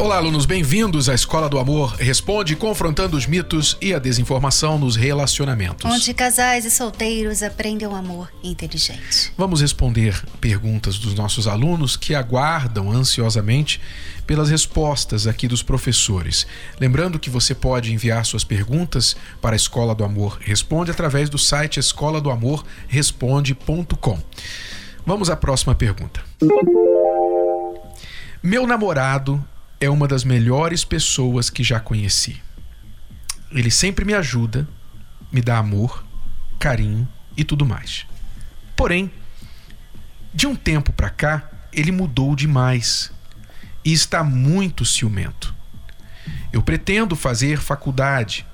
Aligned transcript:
Olá, 0.00 0.18
alunos, 0.18 0.46
bem-vindos 0.46 1.08
à 1.08 1.14
Escola 1.14 1.48
do 1.48 1.58
Amor 1.58 1.96
Responde, 1.96 2.54
confrontando 2.54 3.16
os 3.16 3.26
mitos 3.26 3.76
e 3.80 3.92
a 3.92 3.98
desinformação 3.98 4.78
nos 4.78 4.94
relacionamentos. 4.94 5.90
Onde 5.90 6.14
casais 6.14 6.64
e 6.64 6.70
solteiros 6.70 7.42
aprendem 7.42 7.88
o 7.88 7.96
amor 7.96 8.32
inteligente. 8.40 9.32
Vamos 9.36 9.60
responder 9.60 10.24
perguntas 10.40 10.98
dos 10.98 11.14
nossos 11.14 11.48
alunos 11.48 11.96
que 11.96 12.14
aguardam 12.14 12.92
ansiosamente 12.92 13.80
pelas 14.24 14.50
respostas 14.50 15.26
aqui 15.26 15.48
dos 15.48 15.64
professores. 15.64 16.46
Lembrando 16.78 17.18
que 17.18 17.28
você 17.28 17.52
pode 17.52 17.92
enviar 17.92 18.24
suas 18.24 18.44
perguntas 18.44 19.16
para 19.42 19.56
a 19.56 19.56
Escola 19.56 19.96
do 19.96 20.04
Amor 20.04 20.38
Responde 20.40 20.92
através 20.92 21.28
do 21.28 21.38
site 21.38 21.80
escola 21.80 22.20
do 22.20 22.30
amor 22.30 22.64
responde.com. 22.86 24.18
Vamos 25.04 25.28
à 25.28 25.36
próxima 25.36 25.74
pergunta. 25.74 26.22
Meu 28.40 28.64
namorado 28.64 29.44
é 29.80 29.88
uma 29.88 30.08
das 30.08 30.24
melhores 30.24 30.84
pessoas 30.84 31.50
que 31.50 31.62
já 31.62 31.78
conheci. 31.78 32.42
Ele 33.50 33.70
sempre 33.70 34.04
me 34.04 34.14
ajuda, 34.14 34.68
me 35.32 35.40
dá 35.40 35.58
amor, 35.58 36.04
carinho 36.58 37.08
e 37.36 37.44
tudo 37.44 37.64
mais. 37.64 38.06
Porém, 38.76 39.10
de 40.34 40.46
um 40.46 40.54
tempo 40.54 40.92
para 40.92 41.10
cá, 41.10 41.50
ele 41.72 41.92
mudou 41.92 42.34
demais 42.34 43.12
e 43.84 43.92
está 43.92 44.22
muito 44.24 44.84
ciumento. 44.84 45.54
Eu 46.52 46.62
pretendo 46.62 47.14
fazer 47.16 47.58
faculdade. 47.58 48.46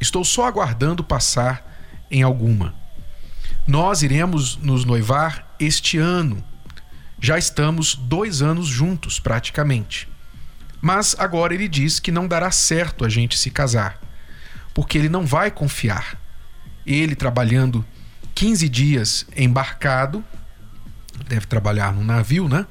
Estou 0.00 0.24
só 0.24 0.46
aguardando 0.46 1.04
passar 1.04 1.66
em 2.10 2.22
alguma. 2.22 2.74
Nós 3.66 4.02
iremos 4.02 4.56
nos 4.56 4.84
noivar 4.84 5.54
este 5.58 5.98
ano. 5.98 6.42
Já 7.20 7.38
estamos 7.38 7.94
dois 7.94 8.40
anos 8.40 8.66
juntos, 8.66 9.20
praticamente. 9.20 10.09
Mas 10.80 11.14
agora 11.18 11.52
ele 11.52 11.68
diz 11.68 12.00
que 12.00 12.10
não 12.10 12.26
dará 12.26 12.50
certo 12.50 13.04
a 13.04 13.08
gente 13.08 13.38
se 13.38 13.50
casar, 13.50 14.00
porque 14.72 14.96
ele 14.96 15.08
não 15.08 15.26
vai 15.26 15.50
confiar. 15.50 16.18
Ele 16.86 17.14
trabalhando 17.14 17.84
15 18.34 18.68
dias 18.68 19.26
embarcado, 19.36 20.24
deve 21.28 21.46
trabalhar 21.46 21.92
num 21.92 22.04
navio, 22.04 22.48
né? 22.48 22.66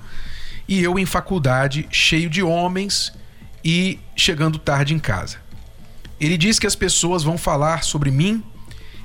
E 0.67 0.81
eu 0.81 0.97
em 0.97 1.05
faculdade, 1.05 1.87
cheio 1.91 2.29
de 2.29 2.41
homens 2.41 3.13
e 3.63 3.99
chegando 4.15 4.57
tarde 4.57 4.93
em 4.93 4.99
casa. 4.99 5.37
Ele 6.19 6.37
diz 6.37 6.57
que 6.57 6.67
as 6.67 6.75
pessoas 6.75 7.23
vão 7.23 7.37
falar 7.37 7.83
sobre 7.83 8.09
mim 8.09 8.43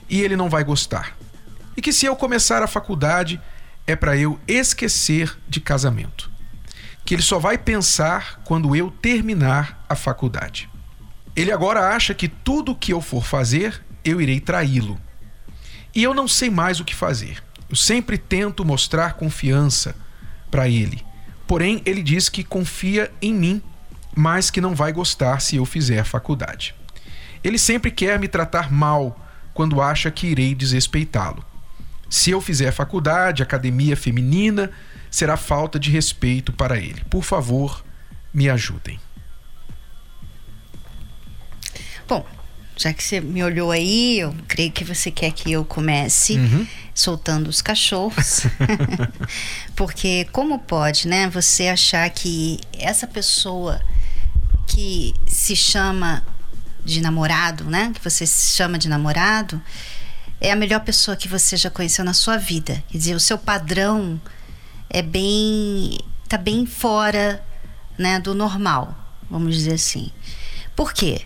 e 0.08 0.22
ele 0.22 0.36
não 0.36 0.48
vai 0.48 0.64
gostar. 0.64 1.16
E 1.76 1.82
que 1.82 1.92
se 1.92 2.06
eu 2.06 2.16
começar 2.16 2.62
a 2.62 2.66
faculdade 2.66 3.40
é 3.86 3.94
para 3.94 4.16
eu 4.16 4.40
esquecer 4.48 5.36
de 5.48 5.60
casamento 5.60 6.33
que 7.04 7.14
ele 7.14 7.22
só 7.22 7.38
vai 7.38 7.58
pensar 7.58 8.40
quando 8.44 8.74
eu 8.74 8.90
terminar 8.90 9.84
a 9.88 9.94
faculdade. 9.94 10.68
Ele 11.36 11.52
agora 11.52 11.94
acha 11.94 12.14
que 12.14 12.28
tudo 12.28 12.72
o 12.72 12.76
que 12.76 12.92
eu 12.92 13.00
for 13.00 13.24
fazer, 13.24 13.82
eu 14.04 14.20
irei 14.20 14.40
traí-lo. 14.40 14.98
E 15.94 16.02
eu 16.02 16.14
não 16.14 16.26
sei 16.26 16.48
mais 16.50 16.80
o 16.80 16.84
que 16.84 16.94
fazer. 16.94 17.42
Eu 17.68 17.76
sempre 17.76 18.16
tento 18.16 18.64
mostrar 18.64 19.14
confiança 19.14 19.94
para 20.50 20.68
ele. 20.68 21.04
Porém, 21.46 21.82
ele 21.84 22.02
diz 22.02 22.28
que 22.28 22.42
confia 22.42 23.12
em 23.20 23.34
mim, 23.34 23.62
mas 24.14 24.50
que 24.50 24.60
não 24.60 24.74
vai 24.74 24.92
gostar 24.92 25.40
se 25.40 25.56
eu 25.56 25.64
fizer 25.64 26.04
faculdade. 26.04 26.74
Ele 27.42 27.58
sempre 27.58 27.90
quer 27.90 28.18
me 28.18 28.28
tratar 28.28 28.72
mal 28.72 29.20
quando 29.52 29.82
acha 29.82 30.10
que 30.10 30.28
irei 30.28 30.54
desrespeitá-lo. 30.54 31.44
Se 32.08 32.30
eu 32.30 32.40
fizer 32.40 32.72
faculdade, 32.72 33.42
academia 33.42 33.96
feminina, 33.96 34.70
será 35.14 35.36
falta 35.36 35.78
de 35.78 35.92
respeito 35.92 36.52
para 36.52 36.76
ele. 36.76 37.04
Por 37.08 37.22
favor, 37.22 37.84
me 38.32 38.50
ajudem. 38.50 38.98
Bom, 42.08 42.26
já 42.76 42.92
que 42.92 43.00
você 43.04 43.20
me 43.20 43.40
olhou 43.44 43.70
aí, 43.70 44.18
eu 44.18 44.34
creio 44.48 44.72
que 44.72 44.82
você 44.82 45.12
quer 45.12 45.30
que 45.30 45.52
eu 45.52 45.64
comece 45.64 46.34
Uhum. 46.36 46.66
soltando 46.92 47.46
os 47.46 47.62
cachorros. 47.62 48.42
Porque 49.76 50.24
como 50.32 50.58
pode, 50.58 51.06
né, 51.06 51.28
você 51.28 51.68
achar 51.68 52.10
que 52.10 52.58
essa 52.72 53.06
pessoa 53.06 53.80
que 54.66 55.14
se 55.28 55.54
chama 55.54 56.24
de 56.84 57.00
namorado, 57.00 57.62
né, 57.64 57.92
que 57.94 58.02
você 58.02 58.26
se 58.26 58.56
chama 58.56 58.78
de 58.78 58.88
namorado, 58.88 59.62
é 60.40 60.50
a 60.50 60.56
melhor 60.56 60.80
pessoa 60.80 61.16
que 61.16 61.28
você 61.28 61.56
já 61.56 61.70
conheceu 61.70 62.04
na 62.04 62.12
sua 62.12 62.36
vida. 62.36 62.82
Quer 62.88 62.98
dizer, 62.98 63.14
o 63.14 63.20
seu 63.20 63.38
padrão 63.38 64.20
é 64.94 65.02
bem 65.02 65.98
tá 66.28 66.38
bem 66.38 66.64
fora, 66.64 67.44
né, 67.98 68.20
do 68.20 68.32
normal, 68.32 68.96
vamos 69.28 69.54
dizer 69.56 69.74
assim. 69.74 70.10
Por 70.74 70.92
quê? 70.92 71.22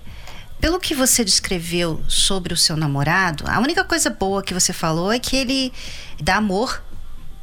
Pelo 0.59 0.81
que 0.81 0.95
você 0.95 1.23
descreveu 1.23 2.03
sobre 2.09 2.53
o 2.53 2.57
seu 2.57 2.77
namorado, 2.77 3.45
a 3.47 3.61
única 3.61 3.85
coisa 3.85 4.09
boa 4.09 4.43
que 4.43 4.55
você 4.55 4.73
falou 4.73 5.13
é 5.13 5.19
que 5.19 5.37
ele 5.37 5.73
dá 6.21 6.37
amor 6.37 6.83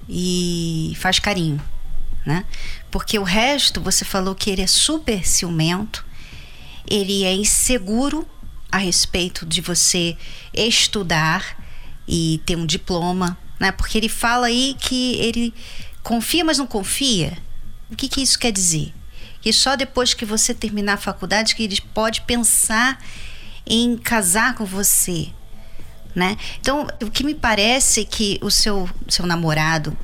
e 0.10 0.94
faz 1.00 1.20
carinho, 1.20 1.62
né? 2.26 2.44
Porque 2.90 3.18
o 3.20 3.24
resto 3.24 3.80
você 3.80 4.04
falou 4.04 4.34
que 4.34 4.50
ele 4.50 4.64
é 4.64 4.68
super 4.68 5.26
ciumento, 5.26 6.04
ele 6.90 7.24
é 7.24 7.34
inseguro 7.34 8.28
a 8.72 8.78
respeito 8.78 9.46
de 9.46 9.62
você 9.62 10.18
estudar 10.54 11.64
e 12.08 12.42
ter 12.46 12.58
um 12.58 12.66
diploma, 12.66 13.38
né? 13.60 13.72
Porque 13.72 13.98
ele 13.98 14.10
fala 14.10 14.48
aí 14.48 14.76
que 14.80 15.16
ele 15.18 15.54
confia, 16.06 16.46
mas 16.46 16.60
não 16.60 16.68
confia. 16.68 17.36
O 17.92 17.96
que, 17.96 18.08
que 18.08 18.22
isso 18.22 18.38
quer 18.38 18.52
dizer? 18.52 18.94
Que 19.42 19.52
só 19.52 19.76
depois 19.76 20.14
que 20.14 20.24
você 20.24 20.54
terminar 20.54 20.94
a 20.94 20.98
faculdade 20.98 21.56
que 21.56 21.64
ele 21.64 21.82
pode 21.94 22.22
pensar 22.22 23.04
em 23.66 23.98
casar 23.98 24.54
com 24.54 24.64
você, 24.64 25.30
né? 26.14 26.38
Então, 26.62 26.88
o 27.02 27.10
que 27.10 27.24
me 27.24 27.34
parece 27.34 28.02
é 28.02 28.06
que 28.06 28.40
o 28.42 28.52
seu, 28.52 28.88
seu 29.10 29.26
namorado, 29.26 29.98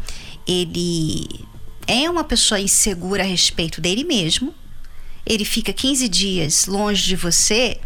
ele 0.47 1.45
é 1.87 2.09
uma 2.09 2.23
pessoa 2.23 2.59
insegura 2.59 3.21
a 3.21 3.25
respeito 3.25 3.79
dele 3.79 4.03
mesmo. 4.03 4.53
Ele 5.23 5.45
fica 5.45 5.71
15 5.71 6.09
dias 6.09 6.65
longe 6.65 7.05
de 7.05 7.15
você 7.15 7.79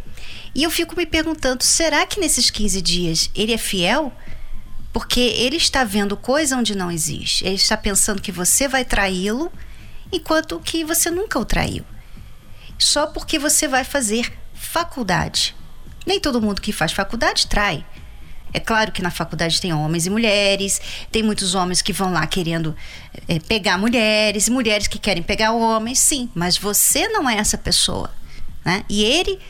e 0.53 0.63
eu 0.63 0.71
fico 0.71 0.95
me 0.95 1.05
perguntando, 1.05 1.65
será 1.65 2.05
que 2.05 2.17
nesses 2.17 2.49
15 2.49 2.81
dias 2.81 3.29
ele 3.35 3.51
é 3.51 3.57
fiel? 3.57 4.13
Porque 4.95 5.19
ele 5.19 5.57
está 5.57 5.83
vendo 5.83 6.15
coisa 6.15 6.55
onde 6.55 6.73
não 6.73 6.89
existe. 6.89 7.45
Ele 7.45 7.55
está 7.55 7.75
pensando 7.75 8.21
que 8.21 8.31
você 8.31 8.65
vai 8.65 8.85
traí-lo, 8.85 9.51
enquanto 10.09 10.57
que 10.61 10.85
você 10.85 11.11
nunca 11.11 11.37
o 11.37 11.43
traiu. 11.43 11.83
Só 12.79 13.05
porque 13.05 13.37
você 13.37 13.67
vai 13.67 13.83
fazer 13.83 14.31
faculdade. 14.53 15.53
Nem 16.05 16.17
todo 16.17 16.41
mundo 16.41 16.61
que 16.61 16.71
faz 16.71 16.93
faculdade 16.93 17.45
trai. 17.47 17.85
É 18.53 18.59
claro 18.61 18.93
que 18.93 19.01
na 19.01 19.11
faculdade 19.11 19.59
tem 19.59 19.73
homens 19.73 20.05
e 20.05 20.09
mulheres, 20.09 20.79
tem 21.11 21.21
muitos 21.21 21.55
homens 21.55 21.81
que 21.81 21.91
vão 21.91 22.13
lá 22.13 22.25
querendo 22.25 22.73
é, 23.27 23.37
pegar 23.37 23.77
mulheres, 23.77 24.47
mulheres 24.47 24.87
que 24.87 24.97
querem 24.97 25.21
pegar 25.21 25.51
homens, 25.51 25.99
sim, 25.99 26.29
mas 26.33 26.57
você 26.57 27.09
não 27.09 27.29
é 27.29 27.35
essa 27.35 27.57
pessoa. 27.57 28.15
Né? 28.63 28.85
E 28.87 29.03
ele 29.03 29.41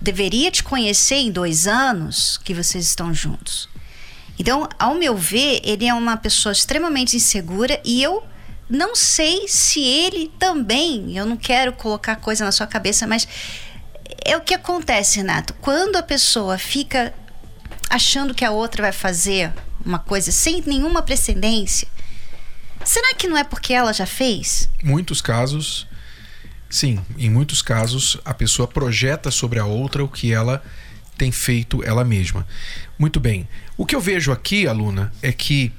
deveria 0.00 0.50
te 0.50 0.62
conhecer 0.62 1.16
em 1.16 1.30
dois 1.30 1.66
anos 1.66 2.40
que 2.42 2.54
vocês 2.54 2.86
estão 2.86 3.12
juntos. 3.12 3.68
Então, 4.38 4.68
ao 4.78 4.94
meu 4.94 5.16
ver, 5.16 5.60
ele 5.64 5.86
é 5.86 5.94
uma 5.94 6.16
pessoa 6.16 6.52
extremamente 6.52 7.16
insegura 7.16 7.80
e 7.84 8.02
eu 8.02 8.22
não 8.68 8.94
sei 8.94 9.46
se 9.48 9.80
ele 9.80 10.30
também, 10.38 11.16
eu 11.16 11.24
não 11.24 11.36
quero 11.36 11.72
colocar 11.72 12.16
coisa 12.16 12.44
na 12.44 12.52
sua 12.52 12.66
cabeça, 12.66 13.06
mas 13.06 13.26
é 14.24 14.36
o 14.36 14.40
que 14.40 14.54
acontece, 14.54 15.18
Renato. 15.18 15.54
Quando 15.54 15.96
a 15.96 16.02
pessoa 16.02 16.58
fica 16.58 17.14
achando 17.88 18.34
que 18.34 18.44
a 18.44 18.50
outra 18.50 18.82
vai 18.82 18.92
fazer 18.92 19.52
uma 19.84 19.98
coisa 19.98 20.32
sem 20.32 20.62
nenhuma 20.66 21.00
precedência, 21.00 21.86
será 22.84 23.14
que 23.14 23.28
não 23.28 23.36
é 23.36 23.44
porque 23.44 23.72
ela 23.72 23.92
já 23.92 24.06
fez? 24.06 24.68
Muitos 24.82 25.20
casos, 25.20 25.86
sim, 26.68 27.00
em 27.16 27.30
muitos 27.30 27.62
casos 27.62 28.18
a 28.24 28.34
pessoa 28.34 28.66
projeta 28.66 29.30
sobre 29.30 29.60
a 29.60 29.64
outra 29.64 30.04
o 30.04 30.08
que 30.08 30.32
ela 30.32 30.62
tem 31.16 31.32
feito 31.32 31.82
ela 31.82 32.04
mesma. 32.04 32.46
Muito 32.98 33.18
bem. 33.18 33.48
O 33.76 33.84
que 33.84 33.94
eu 33.94 34.00
vejo 34.00 34.32
aqui, 34.32 34.66
aluna, 34.66 35.12
é 35.22 35.32
que 35.32 35.72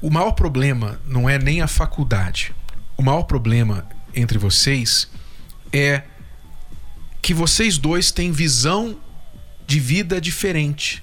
o 0.00 0.10
maior 0.10 0.32
problema 0.32 1.00
não 1.06 1.28
é 1.28 1.38
nem 1.38 1.60
a 1.60 1.66
faculdade. 1.66 2.54
O 2.96 3.02
maior 3.02 3.22
problema 3.22 3.86
entre 4.14 4.38
vocês 4.38 5.08
é 5.72 6.02
que 7.20 7.34
vocês 7.34 7.78
dois 7.78 8.10
têm 8.10 8.32
visão 8.32 8.98
de 9.66 9.80
vida 9.80 10.20
diferente. 10.20 11.02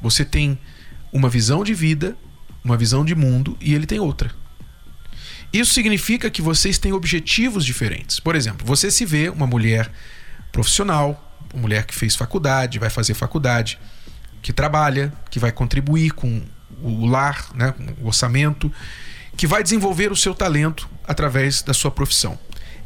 Você 0.00 0.24
tem 0.24 0.58
uma 1.12 1.28
visão 1.28 1.62
de 1.62 1.74
vida, 1.74 2.16
uma 2.64 2.76
visão 2.76 3.04
de 3.04 3.14
mundo 3.14 3.56
e 3.60 3.74
ele 3.74 3.86
tem 3.86 4.00
outra. 4.00 4.30
Isso 5.52 5.74
significa 5.74 6.30
que 6.30 6.40
vocês 6.40 6.78
têm 6.78 6.92
objetivos 6.92 7.64
diferentes. 7.64 8.20
Por 8.20 8.36
exemplo, 8.36 8.66
você 8.66 8.90
se 8.90 9.04
vê 9.04 9.28
uma 9.28 9.46
mulher 9.46 9.90
profissional, 10.52 11.29
mulher 11.54 11.84
que 11.84 11.94
fez 11.94 12.16
faculdade, 12.16 12.78
vai 12.78 12.90
fazer 12.90 13.14
faculdade, 13.14 13.78
que 14.42 14.52
trabalha, 14.52 15.12
que 15.30 15.38
vai 15.38 15.52
contribuir 15.52 16.12
com 16.12 16.42
o 16.82 17.06
lar, 17.06 17.48
né, 17.54 17.72
com 17.72 18.04
o 18.04 18.06
orçamento, 18.06 18.72
que 19.36 19.46
vai 19.46 19.62
desenvolver 19.62 20.10
o 20.10 20.16
seu 20.16 20.34
talento 20.34 20.88
através 21.06 21.62
da 21.62 21.74
sua 21.74 21.90
profissão. 21.90 22.38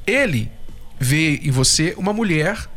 Ele 0.06 0.50
vê 0.98 1.36
em 1.36 1.50
você 1.50 1.94
uma 1.96 2.12
mulher 2.12 2.68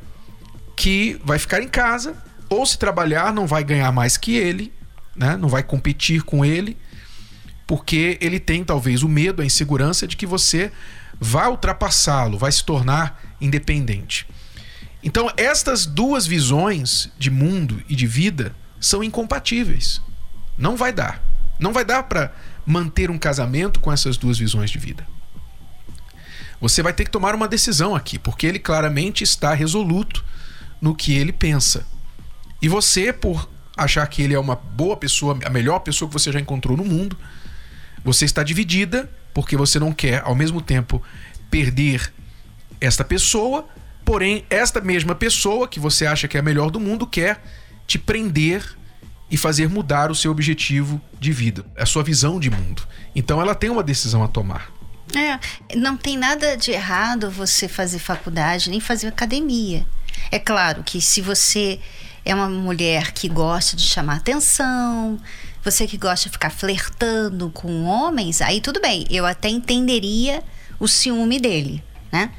que 0.75 1.19
vai 1.23 1.39
ficar 1.39 1.61
em 1.61 1.67
casa, 1.67 2.15
ou 2.49 2.65
se 2.65 2.77
trabalhar, 2.77 3.33
não 3.33 3.47
vai 3.47 3.63
ganhar 3.63 3.91
mais 3.91 4.15
que 4.15 4.35
ele, 4.35 4.71
né? 5.15 5.35
não 5.35 5.49
vai 5.49 5.63
competir 5.63 6.21
com 6.21 6.45
ele, 6.45 6.77
porque 7.65 8.17
ele 8.21 8.39
tem 8.39 8.63
talvez 8.63 9.03
o 9.03 9.09
medo, 9.09 9.41
a 9.41 9.45
insegurança 9.45 10.07
de 10.07 10.15
que 10.15 10.25
você 10.25 10.71
vai 11.19 11.49
ultrapassá-lo, 11.49 12.37
vai 12.37 12.51
se 12.51 12.63
tornar 12.63 13.35
independente. 13.41 14.27
Então, 15.03 15.31
estas 15.37 15.85
duas 15.85 16.25
visões 16.25 17.09
de 17.17 17.29
mundo 17.29 17.81
e 17.87 17.95
de 17.95 18.07
vida 18.07 18.55
são 18.79 19.03
incompatíveis. 19.03 20.01
Não 20.57 20.75
vai 20.75 20.91
dar. 20.91 21.23
Não 21.59 21.71
vai 21.71 21.85
dar 21.85 22.03
para 22.03 22.33
manter 22.65 23.09
um 23.09 23.17
casamento 23.17 23.79
com 23.79 23.91
essas 23.91 24.17
duas 24.17 24.37
visões 24.37 24.69
de 24.69 24.77
vida. 24.77 25.07
Você 26.59 26.81
vai 26.81 26.91
ter 26.91 27.05
que 27.05 27.11
tomar 27.11 27.35
uma 27.35 27.47
decisão 27.47 27.95
aqui, 27.95 28.17
porque 28.17 28.47
ele 28.47 28.59
claramente 28.59 29.23
está 29.23 29.53
resoluto 29.53 30.25
no 30.81 30.95
que 30.95 31.13
ele 31.13 31.31
pensa. 31.31 31.85
E 32.61 32.67
você, 32.67 33.13
por 33.13 33.47
achar 33.75 34.05
que 34.07 34.23
ele 34.23 34.33
é 34.33 34.39
uma 34.39 34.55
boa 34.55 34.97
pessoa, 34.97 35.37
a 35.45 35.49
melhor 35.49 35.79
pessoa 35.79 36.09
que 36.09 36.13
você 36.13 36.31
já 36.31 36.39
encontrou 36.39 36.75
no 36.75 36.83
mundo, 36.83 37.15
você 38.03 38.25
está 38.25 38.41
dividida 38.41 39.09
porque 39.33 39.55
você 39.55 39.79
não 39.79 39.93
quer, 39.93 40.23
ao 40.23 40.33
mesmo 40.33 40.61
tempo, 40.61 41.01
perder 41.51 42.11
esta 42.81 43.03
pessoa, 43.03 43.67
porém, 44.07 44.45
esta 44.49 44.79
mesma 44.79 45.13
pessoa 45.13 45.67
que 45.67 45.81
você 45.81 46.05
acha 46.05 46.29
que 46.29 46.37
é 46.37 46.39
a 46.39 46.43
melhor 46.43 46.71
do 46.71 46.79
mundo 46.79 47.05
quer 47.05 47.43
te 47.85 47.99
prender 47.99 48.63
e 49.29 49.35
fazer 49.35 49.67
mudar 49.67 50.09
o 50.09 50.15
seu 50.15 50.31
objetivo 50.31 51.01
de 51.19 51.33
vida, 51.33 51.65
a 51.77 51.85
sua 51.85 52.03
visão 52.03 52.39
de 52.39 52.49
mundo. 52.49 52.87
Então 53.13 53.41
ela 53.41 53.53
tem 53.53 53.69
uma 53.69 53.83
decisão 53.83 54.23
a 54.23 54.29
tomar. 54.29 54.71
É, 55.13 55.75
não 55.75 55.97
tem 55.97 56.17
nada 56.17 56.55
de 56.55 56.71
errado 56.71 57.29
você 57.29 57.67
fazer 57.67 57.99
faculdade 57.99 58.69
nem 58.69 58.79
fazer 58.79 59.07
academia. 59.07 59.85
É 60.31 60.39
claro 60.39 60.83
que 60.83 61.01
se 61.01 61.19
você 61.19 61.77
é 62.23 62.33
uma 62.33 62.47
mulher 62.47 63.11
que 63.11 63.27
gosta 63.27 63.75
de 63.75 63.83
chamar 63.83 64.15
atenção, 64.15 65.19
você 65.61 65.85
que 65.85 65.97
gosta 65.97 66.29
de 66.29 66.31
ficar 66.31 66.49
flertando 66.49 67.49
com 67.49 67.83
homens, 67.83 68.41
aí 68.41 68.61
tudo 68.61 68.79
bem, 68.79 69.05
eu 69.09 69.25
até 69.25 69.49
entenderia 69.49 70.41
o 70.79 70.87
ciúme 70.87 71.41
dele, 71.41 71.83
né? 72.09 72.31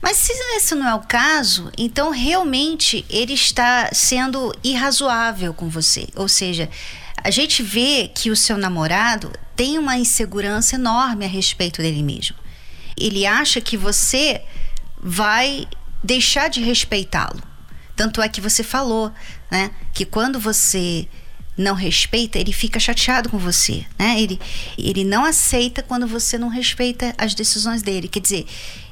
Mas 0.00 0.16
se 0.16 0.32
esse 0.56 0.74
não 0.74 0.88
é 0.88 0.94
o 0.94 1.00
caso, 1.00 1.70
então 1.76 2.10
realmente 2.10 3.04
ele 3.10 3.34
está 3.34 3.90
sendo 3.92 4.54
irrazoável 4.62 5.52
com 5.52 5.68
você. 5.68 6.06
Ou 6.14 6.28
seja, 6.28 6.70
a 7.22 7.30
gente 7.30 7.62
vê 7.62 8.10
que 8.14 8.30
o 8.30 8.36
seu 8.36 8.56
namorado 8.56 9.32
tem 9.56 9.76
uma 9.76 9.98
insegurança 9.98 10.76
enorme 10.76 11.24
a 11.24 11.28
respeito 11.28 11.82
dele 11.82 12.02
mesmo. 12.02 12.36
Ele 12.96 13.26
acha 13.26 13.60
que 13.60 13.76
você 13.76 14.42
vai 15.00 15.66
deixar 16.02 16.48
de 16.48 16.60
respeitá-lo. 16.60 17.42
Tanto 17.96 18.22
é 18.22 18.28
que 18.28 18.40
você 18.40 18.62
falou, 18.62 19.12
né, 19.50 19.72
que 19.92 20.04
quando 20.04 20.38
você 20.38 21.08
não 21.58 21.74
respeita, 21.74 22.38
ele 22.38 22.52
fica 22.52 22.78
chateado 22.78 23.28
com 23.28 23.36
você, 23.36 23.84
né? 23.98 24.20
Ele, 24.20 24.40
ele 24.78 25.04
não 25.04 25.24
aceita 25.24 25.82
quando 25.82 26.06
você 26.06 26.38
não 26.38 26.48
respeita 26.48 27.12
as 27.18 27.34
decisões 27.34 27.82
dele. 27.82 28.06
Quer 28.08 28.20
dizer, 28.20 28.46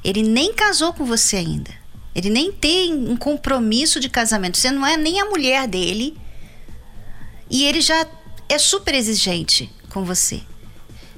ele 0.05 0.23
nem 0.23 0.53
casou 0.53 0.93
com 0.93 1.05
você 1.05 1.37
ainda. 1.37 1.71
Ele 2.15 2.29
nem 2.29 2.51
tem 2.51 2.93
um 2.93 3.17
compromisso 3.17 4.01
de 4.01 4.09
casamento. 4.09 4.59
Você 4.59 4.71
não 4.71 4.85
é 4.87 4.97
nem 4.97 5.21
a 5.21 5.27
mulher 5.27 5.69
dele. 5.69 6.17
E 7.49 7.65
ele 7.65 7.81
já 7.81 8.07
é 8.49 8.59
super 8.59 8.95
exigente 8.95 9.71
com 9.91 10.05
você. 10.05 10.41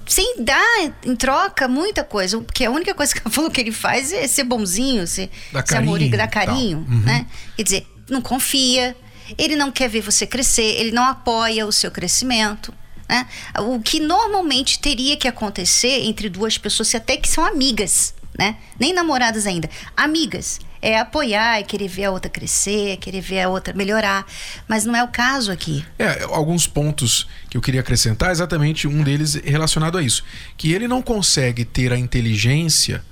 Sem 0.06 0.42
dar 0.42 0.92
em 1.04 1.14
troca 1.14 1.68
muita 1.68 2.02
coisa, 2.02 2.38
porque 2.40 2.64
a 2.64 2.70
única 2.70 2.94
coisa 2.94 3.14
que 3.14 3.20
ela 3.20 3.30
falou 3.30 3.50
que 3.50 3.60
ele 3.60 3.72
faz 3.72 4.12
é 4.12 4.26
ser 4.26 4.44
bonzinho, 4.44 5.06
ser, 5.06 5.30
Dá 5.52 5.64
ser 5.64 5.76
amor 5.76 6.00
e 6.00 6.10
carinho 6.10 6.16
dar 6.18 6.24
e 6.24 6.28
tal. 6.30 6.46
carinho, 6.46 6.78
Uhum. 6.88 7.00
né? 7.00 7.26
Quer 7.56 7.62
dizer, 7.62 7.86
não 8.10 8.20
confia, 8.22 8.96
ele 9.36 9.56
não 9.56 9.70
quer 9.70 9.88
ver 9.88 10.00
você 10.00 10.26
crescer, 10.26 10.62
ele 10.62 10.92
não 10.92 11.04
apoia 11.04 11.66
o 11.66 11.72
seu 11.72 11.90
crescimento. 11.90 12.72
Né? 13.08 13.26
O 13.60 13.80
que 13.80 14.00
normalmente 14.00 14.78
teria 14.78 15.16
que 15.16 15.26
acontecer 15.26 16.04
entre 16.04 16.28
duas 16.28 16.58
pessoas, 16.58 16.88
se 16.88 16.96
até 16.96 17.16
que 17.16 17.28
são 17.28 17.44
amigas, 17.44 18.14
né? 18.38 18.56
Nem 18.78 18.92
namoradas 18.92 19.46
ainda, 19.46 19.68
amigas. 19.96 20.60
É 20.80 20.96
apoiar, 20.96 21.58
é 21.58 21.64
querer 21.64 21.88
ver 21.88 22.04
a 22.04 22.10
outra 22.12 22.30
crescer, 22.30 22.90
é 22.90 22.96
querer 22.96 23.20
ver 23.20 23.40
a 23.40 23.48
outra 23.48 23.74
melhorar. 23.74 24.24
Mas 24.68 24.84
não 24.84 24.94
é 24.94 25.02
o 25.02 25.08
caso 25.08 25.50
aqui. 25.50 25.84
É, 25.98 26.22
alguns 26.22 26.68
pontos 26.68 27.26
que 27.50 27.56
eu 27.56 27.60
queria 27.60 27.80
acrescentar, 27.80 28.30
exatamente 28.30 28.86
um 28.86 29.02
deles 29.02 29.34
relacionado 29.34 29.98
a 29.98 30.02
isso. 30.02 30.22
Que 30.56 30.72
ele 30.72 30.86
não 30.86 31.02
consegue 31.02 31.64
ter 31.64 31.92
a 31.92 31.98
inteligência, 31.98 33.02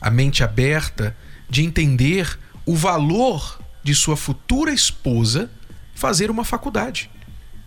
a 0.00 0.10
mente 0.10 0.42
aberta, 0.42 1.14
de 1.46 1.62
entender 1.62 2.38
o 2.64 2.74
valor 2.74 3.60
de 3.82 3.94
sua 3.94 4.16
futura 4.16 4.72
esposa 4.72 5.50
fazer 6.00 6.30
uma 6.30 6.44
faculdade. 6.44 7.10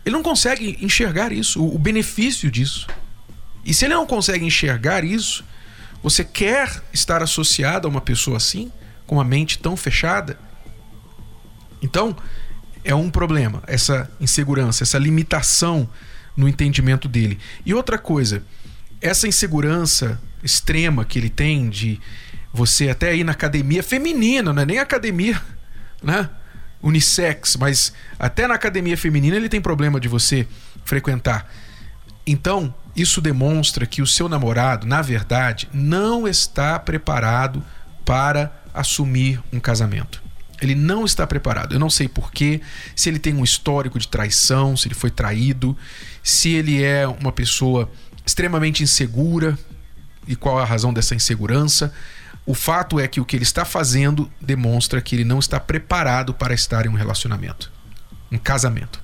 Ele 0.04 0.16
não 0.16 0.24
consegue 0.24 0.78
enxergar 0.82 1.32
isso, 1.32 1.64
o 1.64 1.78
benefício 1.78 2.50
disso. 2.50 2.88
E 3.64 3.74
se 3.74 3.86
ele 3.86 3.94
não 3.94 4.08
consegue 4.08 4.44
enxergar 4.44 5.04
isso, 5.04 5.46
você 6.02 6.24
quer 6.24 6.84
estar 6.92 7.22
associado 7.22 7.88
a 7.88 7.92
uma 7.92 8.02
pessoa 8.02 8.38
assim, 8.38 8.72
com 9.06 9.16
uma 9.16 9.24
mente 9.24 9.60
tão 9.60 9.78
fechada? 9.78 10.38
Então, 11.80 12.18
é 12.84 12.96
um 12.96 13.10
problema, 13.10 13.62
essa 13.68 14.12
insegurança, 14.20 14.84
essa 14.84 14.98
limitação 14.98 15.88
no 16.36 16.50
entendimento 16.50 17.08
dele. 17.08 17.38
E 17.64 17.74
outra 17.74 18.00
coisa, 18.00 18.44
essa 19.00 19.28
insegurança 19.28 20.20
extrema 20.44 21.06
que 21.06 21.20
ele 21.20 21.30
tem 21.30 21.70
de 21.70 22.02
você 22.52 22.90
até 22.90 23.16
ir 23.16 23.24
na 23.24 23.32
academia 23.32 23.84
feminina, 23.84 24.52
não 24.52 24.62
é 24.62 24.66
nem 24.66 24.80
academia, 24.80 25.40
né? 26.02 26.30
Unissex, 26.84 27.56
mas 27.56 27.94
até 28.20 28.46
na 28.46 28.56
academia 28.56 28.98
feminina 28.98 29.38
ele 29.38 29.50
tem 29.50 29.62
problema 29.62 30.00
de 30.00 30.10
você 30.10 30.46
frequentar. 30.84 31.50
Então, 32.28 32.74
isso 32.96 33.22
demonstra 33.22 33.86
que 33.86 34.02
o 34.02 34.08
seu 34.08 34.30
namorado, 34.30 34.86
na 34.86 35.02
verdade, 35.02 35.68
não 35.74 36.28
está 36.28 36.78
preparado 36.78 37.64
para 38.06 38.52
assumir 38.74 39.42
um 39.52 39.60
casamento. 39.60 40.22
Ele 40.62 40.76
não 40.76 41.04
está 41.04 41.26
preparado. 41.26 41.74
Eu 41.74 41.80
não 41.80 41.90
sei 41.90 42.08
porquê, 42.08 42.62
se 42.96 43.10
ele 43.10 43.20
tem 43.20 43.34
um 43.34 43.44
histórico 43.44 43.98
de 43.98 44.08
traição, 44.08 44.78
se 44.78 44.88
ele 44.88 44.96
foi 44.96 45.10
traído, 45.10 45.78
se 46.22 46.50
ele 46.50 46.84
é 46.84 47.08
uma 47.08 47.32
pessoa 47.32 47.92
extremamente 48.26 48.84
insegura 48.84 49.58
e 50.28 50.36
qual 50.36 50.60
é 50.60 50.64
a 50.64 50.66
razão 50.66 50.94
dessa 50.94 51.16
insegurança. 51.16 51.94
O 52.46 52.54
fato 52.54 53.00
é 53.00 53.08
que 53.08 53.22
o 53.22 53.26
que 53.26 53.36
ele 53.38 53.44
está 53.44 53.64
fazendo 53.64 54.30
demonstra 54.42 55.02
que 55.02 55.16
ele 55.16 55.24
não 55.24 55.40
está 55.40 55.60
preparado 55.60 56.34
para 56.34 56.54
estar 56.54 56.86
em 56.86 56.90
um 56.90 56.94
relacionamento, 56.94 57.72
um 58.32 58.38
casamento. 58.38 59.02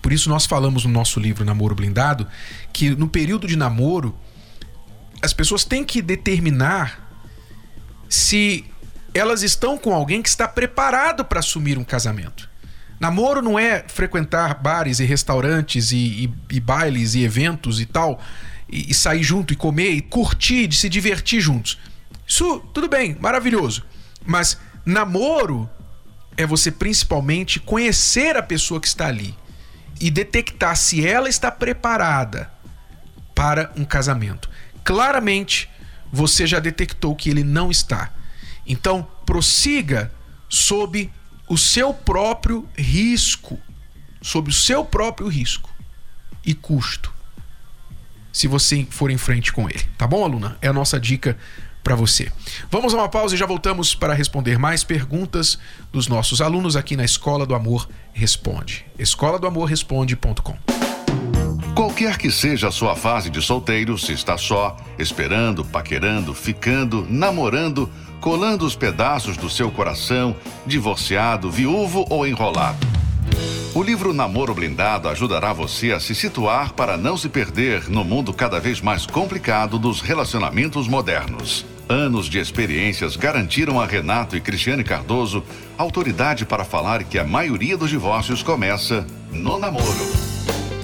Por 0.00 0.12
isso 0.12 0.28
nós 0.30 0.46
falamos 0.46 0.84
no 0.84 0.90
nosso 0.90 1.20
livro 1.20 1.44
Namoro 1.44 1.74
Blindado 1.74 2.26
que 2.72 2.90
no 2.90 3.08
período 3.08 3.46
de 3.46 3.56
namoro 3.56 4.16
as 5.20 5.32
pessoas 5.32 5.64
têm 5.64 5.84
que 5.84 6.00
determinar 6.00 7.06
se 8.08 8.64
elas 9.12 9.42
estão 9.42 9.76
com 9.76 9.92
alguém 9.92 10.22
que 10.22 10.28
está 10.28 10.46
preparado 10.46 11.24
para 11.24 11.40
assumir 11.40 11.76
um 11.76 11.84
casamento. 11.84 12.48
Namoro 13.00 13.42
não 13.42 13.58
é 13.58 13.84
frequentar 13.86 14.54
bares 14.62 14.98
e 15.00 15.04
restaurantes 15.04 15.92
e, 15.92 15.96
e- 16.24 16.34
e 16.56 16.60
bailes 16.60 17.14
e 17.14 17.22
eventos 17.24 17.80
e 17.80 17.86
tal, 17.86 18.20
e, 18.68 18.90
e 18.90 18.94
sair 18.94 19.22
junto 19.22 19.52
e 19.52 19.56
comer 19.56 19.90
e 19.90 20.00
curtir, 20.00 20.66
de 20.66 20.76
se 20.76 20.88
divertir 20.88 21.40
juntos. 21.40 21.78
Isso 22.28 22.60
tudo 22.74 22.88
bem, 22.88 23.16
maravilhoso. 23.18 23.84
Mas 24.24 24.58
namoro 24.84 25.68
é 26.36 26.46
você 26.46 26.70
principalmente 26.70 27.58
conhecer 27.58 28.36
a 28.36 28.42
pessoa 28.42 28.78
que 28.78 28.86
está 28.86 29.06
ali 29.06 29.34
e 29.98 30.10
detectar 30.10 30.76
se 30.76 31.04
ela 31.04 31.28
está 31.28 31.50
preparada 31.50 32.52
para 33.34 33.72
um 33.74 33.84
casamento. 33.84 34.48
Claramente, 34.84 35.70
você 36.12 36.46
já 36.46 36.58
detectou 36.58 37.16
que 37.16 37.30
ele 37.30 37.42
não 37.42 37.70
está. 37.70 38.12
Então, 38.66 39.08
prossiga 39.24 40.12
sob 40.48 41.10
o 41.48 41.56
seu 41.56 41.94
próprio 41.94 42.68
risco, 42.76 43.58
sob 44.20 44.50
o 44.50 44.52
seu 44.52 44.84
próprio 44.84 45.28
risco 45.28 45.70
e 46.44 46.54
custo. 46.54 47.12
Se 48.32 48.46
você 48.46 48.86
for 48.90 49.10
em 49.10 49.18
frente 49.18 49.52
com 49.52 49.68
ele, 49.68 49.84
tá 49.96 50.06
bom, 50.06 50.24
aluna? 50.24 50.58
É 50.60 50.68
a 50.68 50.72
nossa 50.72 51.00
dica 51.00 51.36
para 51.88 51.96
você. 51.96 52.30
Vamos 52.70 52.92
a 52.92 52.98
uma 52.98 53.08
pausa 53.08 53.34
e 53.34 53.38
já 53.38 53.46
voltamos 53.46 53.94
para 53.94 54.12
responder 54.12 54.58
mais 54.58 54.84
perguntas 54.84 55.58
dos 55.90 56.06
nossos 56.06 56.42
alunos 56.42 56.76
aqui 56.76 56.94
na 56.94 57.04
Escola 57.04 57.46
do 57.46 57.54
Amor 57.54 57.88
Responde. 58.12 58.84
escola 58.98 59.38
do 59.38 59.46
Amor 59.46 59.64
Responde.com. 59.70 60.54
Qualquer 61.74 62.18
que 62.18 62.30
seja 62.30 62.68
a 62.68 62.70
sua 62.70 62.94
fase 62.94 63.30
de 63.30 63.40
solteiro, 63.40 63.96
se 63.96 64.12
está 64.12 64.36
só, 64.36 64.76
esperando, 64.98 65.64
paquerando, 65.64 66.34
ficando, 66.34 67.06
namorando, 67.08 67.90
colando 68.20 68.66
os 68.66 68.76
pedaços 68.76 69.38
do 69.38 69.48
seu 69.48 69.70
coração, 69.70 70.36
divorciado, 70.66 71.50
viúvo 71.50 72.04
ou 72.10 72.26
enrolado. 72.26 72.86
O 73.74 73.82
livro 73.82 74.12
Namoro 74.12 74.54
Blindado 74.54 75.08
ajudará 75.08 75.54
você 75.54 75.92
a 75.92 76.00
se 76.00 76.14
situar 76.14 76.74
para 76.74 76.98
não 76.98 77.16
se 77.16 77.30
perder 77.30 77.88
no 77.88 78.04
mundo 78.04 78.34
cada 78.34 78.60
vez 78.60 78.78
mais 78.82 79.06
complicado 79.06 79.78
dos 79.78 80.02
relacionamentos 80.02 80.86
modernos. 80.86 81.64
Anos 81.88 82.26
de 82.26 82.38
experiências 82.38 83.16
garantiram 83.16 83.80
a 83.80 83.86
Renato 83.86 84.36
e 84.36 84.42
Cristiane 84.42 84.84
Cardoso 84.84 85.42
autoridade 85.78 86.44
para 86.44 86.62
falar 86.62 87.02
que 87.02 87.18
a 87.18 87.24
maioria 87.24 87.78
dos 87.78 87.88
divórcios 87.88 88.42
começa 88.42 89.06
no 89.32 89.58
namoro. 89.58 90.06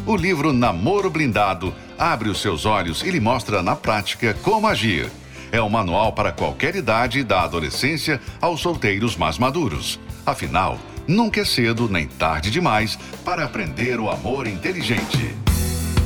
O 0.06 0.16
livro 0.16 0.50
Namoro 0.50 1.10
Blindado 1.10 1.74
abre 1.98 2.30
os 2.30 2.40
seus 2.40 2.64
olhos 2.64 3.02
e 3.02 3.10
lhe 3.10 3.20
mostra 3.20 3.62
na 3.62 3.76
prática 3.76 4.32
como 4.42 4.66
agir. 4.66 5.10
É 5.52 5.60
um 5.60 5.68
manual 5.68 6.14
para 6.14 6.32
qualquer 6.32 6.74
idade, 6.74 7.22
da 7.22 7.42
adolescência 7.42 8.18
aos 8.40 8.62
solteiros 8.62 9.14
mais 9.14 9.36
maduros. 9.36 10.00
Afinal, 10.24 10.78
nunca 11.06 11.42
é 11.42 11.44
cedo 11.44 11.86
nem 11.86 12.06
tarde 12.06 12.50
demais 12.50 12.98
para 13.22 13.44
aprender 13.44 14.00
o 14.00 14.10
amor 14.10 14.46
inteligente. 14.46 15.36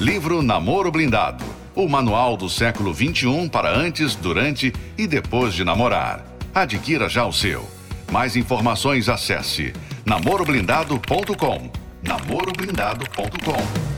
Livro 0.00 0.42
Namoro 0.42 0.90
Blindado 0.90 1.57
o 1.78 1.88
manual 1.88 2.36
do 2.36 2.50
século 2.50 2.92
21 2.92 3.48
para 3.48 3.72
antes, 3.72 4.16
durante 4.16 4.72
e 4.98 5.06
depois 5.06 5.54
de 5.54 5.62
namorar. 5.62 6.26
Adquira 6.52 7.08
já 7.08 7.24
o 7.24 7.32
seu. 7.32 7.70
Mais 8.10 8.34
informações 8.34 9.08
acesse 9.08 9.72
namoroblindado.com. 10.04 11.70
namoroblindado.com. 12.02 13.88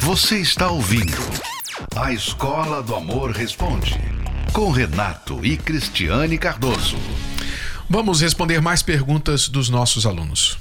Você 0.00 0.40
está 0.40 0.72
ouvindo 0.72 1.22
A 1.94 2.12
Escola 2.12 2.82
do 2.82 2.96
Amor 2.96 3.30
Responde 3.30 3.96
com 4.52 4.72
Renato 4.72 5.44
e 5.44 5.56
Cristiane 5.56 6.36
Cardoso. 6.36 6.96
Vamos 7.88 8.20
responder 8.22 8.60
mais 8.60 8.82
perguntas 8.82 9.48
dos 9.48 9.68
nossos 9.68 10.04
alunos. 10.04 10.58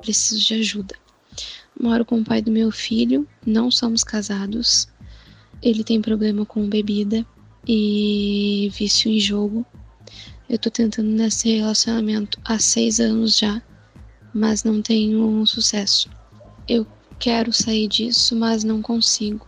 Preciso 0.00 0.46
de 0.46 0.54
ajuda. 0.54 1.05
Moro 1.78 2.04
com 2.04 2.20
o 2.20 2.24
pai 2.24 2.40
do 2.40 2.50
meu 2.50 2.70
filho, 2.70 3.28
não 3.44 3.70
somos 3.70 4.02
casados. 4.02 4.88
Ele 5.62 5.84
tem 5.84 6.00
problema 6.00 6.46
com 6.46 6.68
bebida 6.68 7.24
e 7.66 8.70
vício 8.76 9.10
em 9.10 9.20
jogo. 9.20 9.64
Eu 10.48 10.58
tô 10.58 10.70
tentando 10.70 11.08
nesse 11.08 11.54
relacionamento 11.54 12.40
há 12.44 12.58
seis 12.58 12.98
anos 12.98 13.36
já, 13.36 13.60
mas 14.32 14.64
não 14.64 14.80
tenho 14.80 15.44
sucesso. 15.46 16.08
Eu 16.66 16.86
quero 17.18 17.52
sair 17.52 17.88
disso, 17.88 18.34
mas 18.36 18.64
não 18.64 18.80
consigo. 18.80 19.46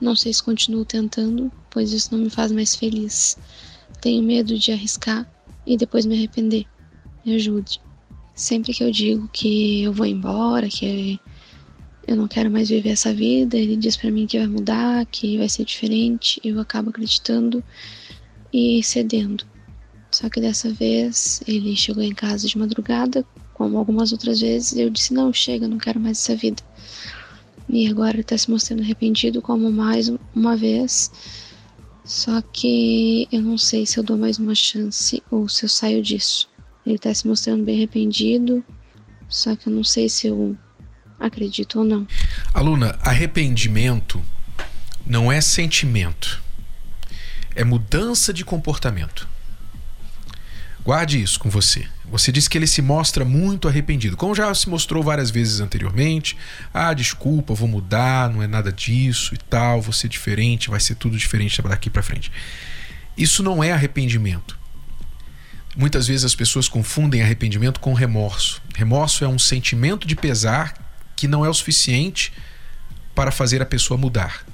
Não 0.00 0.16
sei 0.16 0.32
se 0.32 0.42
continuo 0.42 0.84
tentando, 0.84 1.52
pois 1.70 1.92
isso 1.92 2.08
não 2.12 2.24
me 2.24 2.30
faz 2.30 2.50
mais 2.50 2.74
feliz. 2.74 3.36
Tenho 4.00 4.22
medo 4.22 4.58
de 4.58 4.72
arriscar 4.72 5.30
e 5.66 5.76
depois 5.76 6.06
me 6.06 6.16
arrepender. 6.16 6.66
Me 7.24 7.34
ajude. 7.34 7.80
Sempre 8.34 8.72
que 8.72 8.82
eu 8.82 8.90
digo 8.90 9.28
que 9.28 9.82
eu 9.82 9.92
vou 9.92 10.06
embora, 10.06 10.68
que 10.68 11.20
eu 12.06 12.16
não 12.16 12.26
quero 12.26 12.50
mais 12.50 12.68
viver 12.68 12.90
essa 12.90 13.12
vida, 13.12 13.56
ele 13.56 13.76
diz 13.76 13.96
para 13.96 14.10
mim 14.10 14.26
que 14.26 14.38
vai 14.38 14.46
mudar, 14.46 15.06
que 15.06 15.38
vai 15.38 15.48
ser 15.48 15.64
diferente, 15.64 16.40
eu 16.42 16.60
acabo 16.60 16.90
acreditando 16.90 17.62
e 18.52 18.82
cedendo. 18.82 19.44
Só 20.10 20.28
que 20.28 20.40
dessa 20.40 20.72
vez 20.72 21.40
ele 21.46 21.76
chegou 21.76 22.02
em 22.02 22.14
casa 22.14 22.46
de 22.48 22.58
madrugada, 22.58 23.24
como 23.54 23.78
algumas 23.78 24.10
outras 24.10 24.40
vezes, 24.40 24.76
eu 24.76 24.90
disse: 24.90 25.14
Não, 25.14 25.32
chega, 25.32 25.68
não 25.68 25.78
quero 25.78 26.00
mais 26.00 26.18
essa 26.18 26.34
vida. 26.34 26.62
E 27.68 27.86
agora 27.86 28.14
ele 28.14 28.22
está 28.22 28.36
se 28.36 28.50
mostrando 28.50 28.82
arrependido, 28.82 29.40
como 29.40 29.70
mais 29.70 30.10
uma 30.34 30.56
vez. 30.56 31.12
Só 32.04 32.40
que 32.40 33.28
eu 33.30 33.40
não 33.40 33.56
sei 33.56 33.86
se 33.86 33.98
eu 33.98 34.02
dou 34.02 34.18
mais 34.18 34.38
uma 34.38 34.54
chance 34.54 35.22
ou 35.30 35.48
se 35.48 35.64
eu 35.64 35.68
saio 35.68 36.02
disso. 36.02 36.48
Ele 36.84 36.96
está 36.96 37.14
se 37.14 37.28
mostrando 37.28 37.62
bem 37.62 37.76
arrependido, 37.76 38.64
só 39.28 39.54
que 39.54 39.68
eu 39.68 39.72
não 39.72 39.84
sei 39.84 40.08
se 40.08 40.26
eu 40.26 40.56
acredito 41.20 41.78
ou 41.78 41.84
não. 41.84 42.08
Aluna, 42.54 42.98
arrependimento 43.02 44.20
não 45.06 45.30
é 45.30 45.40
sentimento, 45.40 46.42
é 47.54 47.62
mudança 47.62 48.32
de 48.32 48.44
comportamento. 48.44 49.28
Guarde 50.82 51.20
isso 51.20 51.38
com 51.38 51.50
você. 51.50 51.86
Você 52.06 52.32
disse 52.32 52.48
que 52.48 52.56
ele 52.56 52.66
se 52.66 52.80
mostra 52.82 53.24
muito 53.24 53.68
arrependido, 53.68 54.16
como 54.16 54.34
já 54.34 54.52
se 54.54 54.68
mostrou 54.68 55.02
várias 55.02 55.30
vezes 55.30 55.60
anteriormente. 55.60 56.36
Ah, 56.72 56.92
desculpa, 56.94 57.54
vou 57.54 57.68
mudar, 57.68 58.30
não 58.30 58.42
é 58.42 58.46
nada 58.46 58.72
disso 58.72 59.34
e 59.34 59.38
tal, 59.38 59.80
vou 59.80 59.92
ser 59.92 60.08
diferente, 60.08 60.70
vai 60.70 60.80
ser 60.80 60.94
tudo 60.94 61.16
diferente 61.16 61.60
daqui 61.62 61.90
para 61.90 62.02
frente. 62.02 62.32
Isso 63.16 63.42
não 63.42 63.62
é 63.62 63.72
arrependimento. 63.72 64.58
Muitas 65.76 66.08
vezes 66.08 66.24
as 66.24 66.34
pessoas 66.34 66.68
confundem 66.68 67.22
arrependimento 67.22 67.78
com 67.78 67.94
remorso. 67.94 68.60
Remorso 68.74 69.24
é 69.24 69.28
um 69.28 69.38
sentimento 69.38 70.08
de 70.08 70.16
pesar 70.16 70.89
que 71.20 71.28
não 71.28 71.44
é 71.44 71.50
o 71.50 71.54
suficiente 71.54 72.32
para 73.14 73.30
fazer 73.30 73.60
a 73.60 73.66
pessoa 73.66 73.98
mudar. 73.98 74.46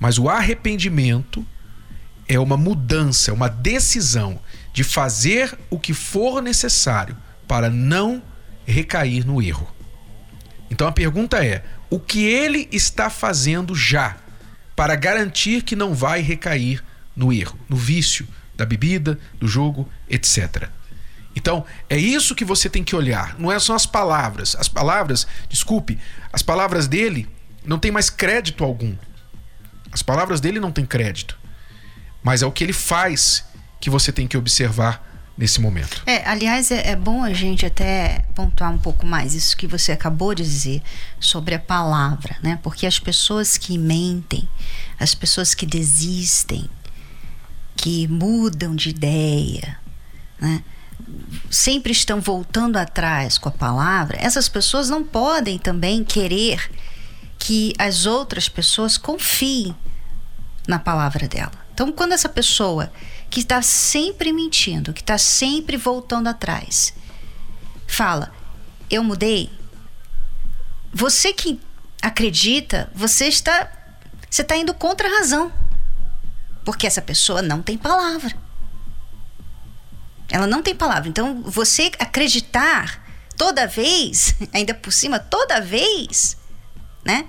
Mas 0.00 0.18
o 0.18 0.30
arrependimento 0.30 1.46
é 2.26 2.40
uma 2.40 2.56
mudança, 2.56 3.30
é 3.30 3.34
uma 3.34 3.50
decisão 3.50 4.40
de 4.72 4.82
fazer 4.82 5.58
o 5.68 5.78
que 5.78 5.92
for 5.92 6.40
necessário 6.40 7.14
para 7.46 7.68
não 7.68 8.22
recair 8.64 9.26
no 9.26 9.42
erro. 9.42 9.70
Então 10.70 10.88
a 10.88 10.92
pergunta 10.92 11.44
é: 11.44 11.62
o 11.90 12.00
que 12.00 12.24
ele 12.24 12.66
está 12.72 13.10
fazendo 13.10 13.74
já 13.74 14.16
para 14.74 14.96
garantir 14.96 15.62
que 15.62 15.76
não 15.76 15.92
vai 15.92 16.22
recair 16.22 16.82
no 17.14 17.30
erro, 17.30 17.58
no 17.68 17.76
vício 17.76 18.26
da 18.56 18.64
bebida, 18.64 19.18
do 19.38 19.46
jogo, 19.46 19.86
etc. 20.08 20.70
Então, 21.40 21.64
é 21.88 21.96
isso 21.96 22.34
que 22.34 22.44
você 22.44 22.68
tem 22.68 22.84
que 22.84 22.94
olhar. 22.94 23.34
Não 23.38 23.50
é 23.50 23.58
só 23.58 23.74
as 23.74 23.86
palavras. 23.86 24.54
As 24.56 24.68
palavras, 24.68 25.26
desculpe, 25.48 25.98
as 26.30 26.42
palavras 26.42 26.86
dele 26.86 27.26
não 27.64 27.78
tem 27.78 27.90
mais 27.90 28.10
crédito 28.10 28.62
algum. 28.62 28.94
As 29.90 30.02
palavras 30.02 30.38
dele 30.38 30.60
não 30.60 30.70
têm 30.70 30.84
crédito. 30.84 31.38
Mas 32.22 32.42
é 32.42 32.46
o 32.46 32.52
que 32.52 32.62
ele 32.62 32.74
faz 32.74 33.42
que 33.80 33.88
você 33.88 34.12
tem 34.12 34.28
que 34.28 34.36
observar 34.36 35.02
nesse 35.34 35.62
momento. 35.62 36.02
É, 36.04 36.28
aliás, 36.28 36.70
é, 36.70 36.90
é, 36.90 36.94
bom 36.94 37.24
a 37.24 37.32
gente 37.32 37.64
até 37.64 38.22
pontuar 38.34 38.70
um 38.70 38.76
pouco 38.76 39.06
mais 39.06 39.32
isso 39.32 39.56
que 39.56 39.66
você 39.66 39.92
acabou 39.92 40.34
de 40.34 40.42
dizer 40.42 40.82
sobre 41.18 41.54
a 41.54 41.58
palavra, 41.58 42.36
né? 42.42 42.58
Porque 42.62 42.86
as 42.86 42.98
pessoas 42.98 43.56
que 43.56 43.78
mentem, 43.78 44.46
as 44.98 45.14
pessoas 45.14 45.54
que 45.54 45.64
desistem, 45.64 46.68
que 47.74 48.06
mudam 48.08 48.76
de 48.76 48.90
ideia, 48.90 49.78
né? 50.38 50.62
Sempre 51.50 51.92
estão 51.92 52.20
voltando 52.20 52.76
atrás 52.76 53.38
com 53.38 53.48
a 53.48 53.52
palavra, 53.52 54.18
essas 54.20 54.48
pessoas 54.48 54.88
não 54.88 55.02
podem 55.02 55.58
também 55.58 56.04
querer 56.04 56.70
que 57.38 57.72
as 57.78 58.06
outras 58.06 58.48
pessoas 58.48 58.96
confiem 58.96 59.74
na 60.68 60.78
palavra 60.78 61.26
dela. 61.26 61.52
Então, 61.72 61.90
quando 61.90 62.12
essa 62.12 62.28
pessoa 62.28 62.92
que 63.30 63.40
está 63.40 63.62
sempre 63.62 64.32
mentindo, 64.32 64.92
que 64.92 65.00
está 65.00 65.16
sempre 65.16 65.76
voltando 65.76 66.28
atrás, 66.28 66.92
fala: 67.86 68.32
Eu 68.90 69.02
mudei. 69.02 69.50
Você 70.92 71.32
que 71.32 71.60
acredita, 72.02 72.90
você 72.94 73.26
está, 73.26 73.70
você 74.28 74.42
está 74.42 74.56
indo 74.56 74.74
contra 74.74 75.08
a 75.08 75.18
razão, 75.18 75.52
porque 76.64 76.86
essa 76.86 77.00
pessoa 77.00 77.40
não 77.40 77.62
tem 77.62 77.78
palavra. 77.78 78.36
Ela 80.30 80.46
não 80.46 80.62
tem 80.62 80.74
palavra. 80.74 81.08
Então, 81.08 81.42
você 81.42 81.90
acreditar 81.98 83.04
toda 83.36 83.66
vez, 83.66 84.34
ainda 84.52 84.74
por 84.74 84.92
cima, 84.92 85.18
toda 85.18 85.60
vez, 85.60 86.36
né? 87.04 87.26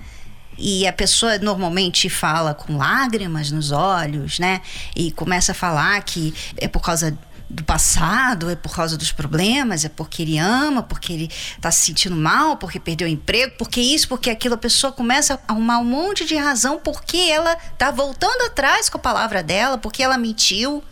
E 0.58 0.86
a 0.86 0.94
pessoa 0.94 1.40
normalmente 1.40 2.10
fala 2.10 2.54
com 2.54 2.78
lágrimas 2.78 3.50
nos 3.50 3.72
olhos, 3.72 4.38
né? 4.38 4.62
E 4.96 5.12
começa 5.12 5.54
a 5.54 5.56
falar 5.56 6.02
que 6.04 6.34
é 6.58 6.68
por 6.68 6.82
causa 6.82 7.18
do 7.52 7.64
passado, 7.64 8.50
é 8.50 8.56
por 8.56 8.74
causa 8.74 8.98
dos 8.98 9.12
problemas, 9.12 9.84
é 9.84 9.90
porque 9.90 10.22
ele 10.22 10.38
ama, 10.38 10.82
porque 10.82 11.14
ele 11.14 11.30
está 11.56 11.70
se 11.70 11.86
sentindo 11.86 12.16
mal, 12.16 12.58
porque 12.58 12.80
perdeu 12.80 13.08
o 13.08 13.12
emprego, 13.12 13.56
porque 13.58 13.82
isso, 13.82 14.08
porque 14.08 14.30
aquilo. 14.30 14.56
A 14.56 14.58
pessoa 14.58 14.94
começa 14.94 15.34
a 15.34 15.52
arrumar 15.52 15.80
um 15.80 15.86
monte 15.86 16.26
de 16.26 16.36
razão 16.36 16.80
porque 16.80 17.18
ela 17.18 17.58
está 17.74 17.92
voltando 17.92 18.44
atrás 18.44 18.90
com 18.90 18.98
a 18.98 19.02
palavra 19.02 19.44
dela, 19.44 19.78
porque 19.78 20.02
ela 20.02 20.18
mentiu, 20.18 20.84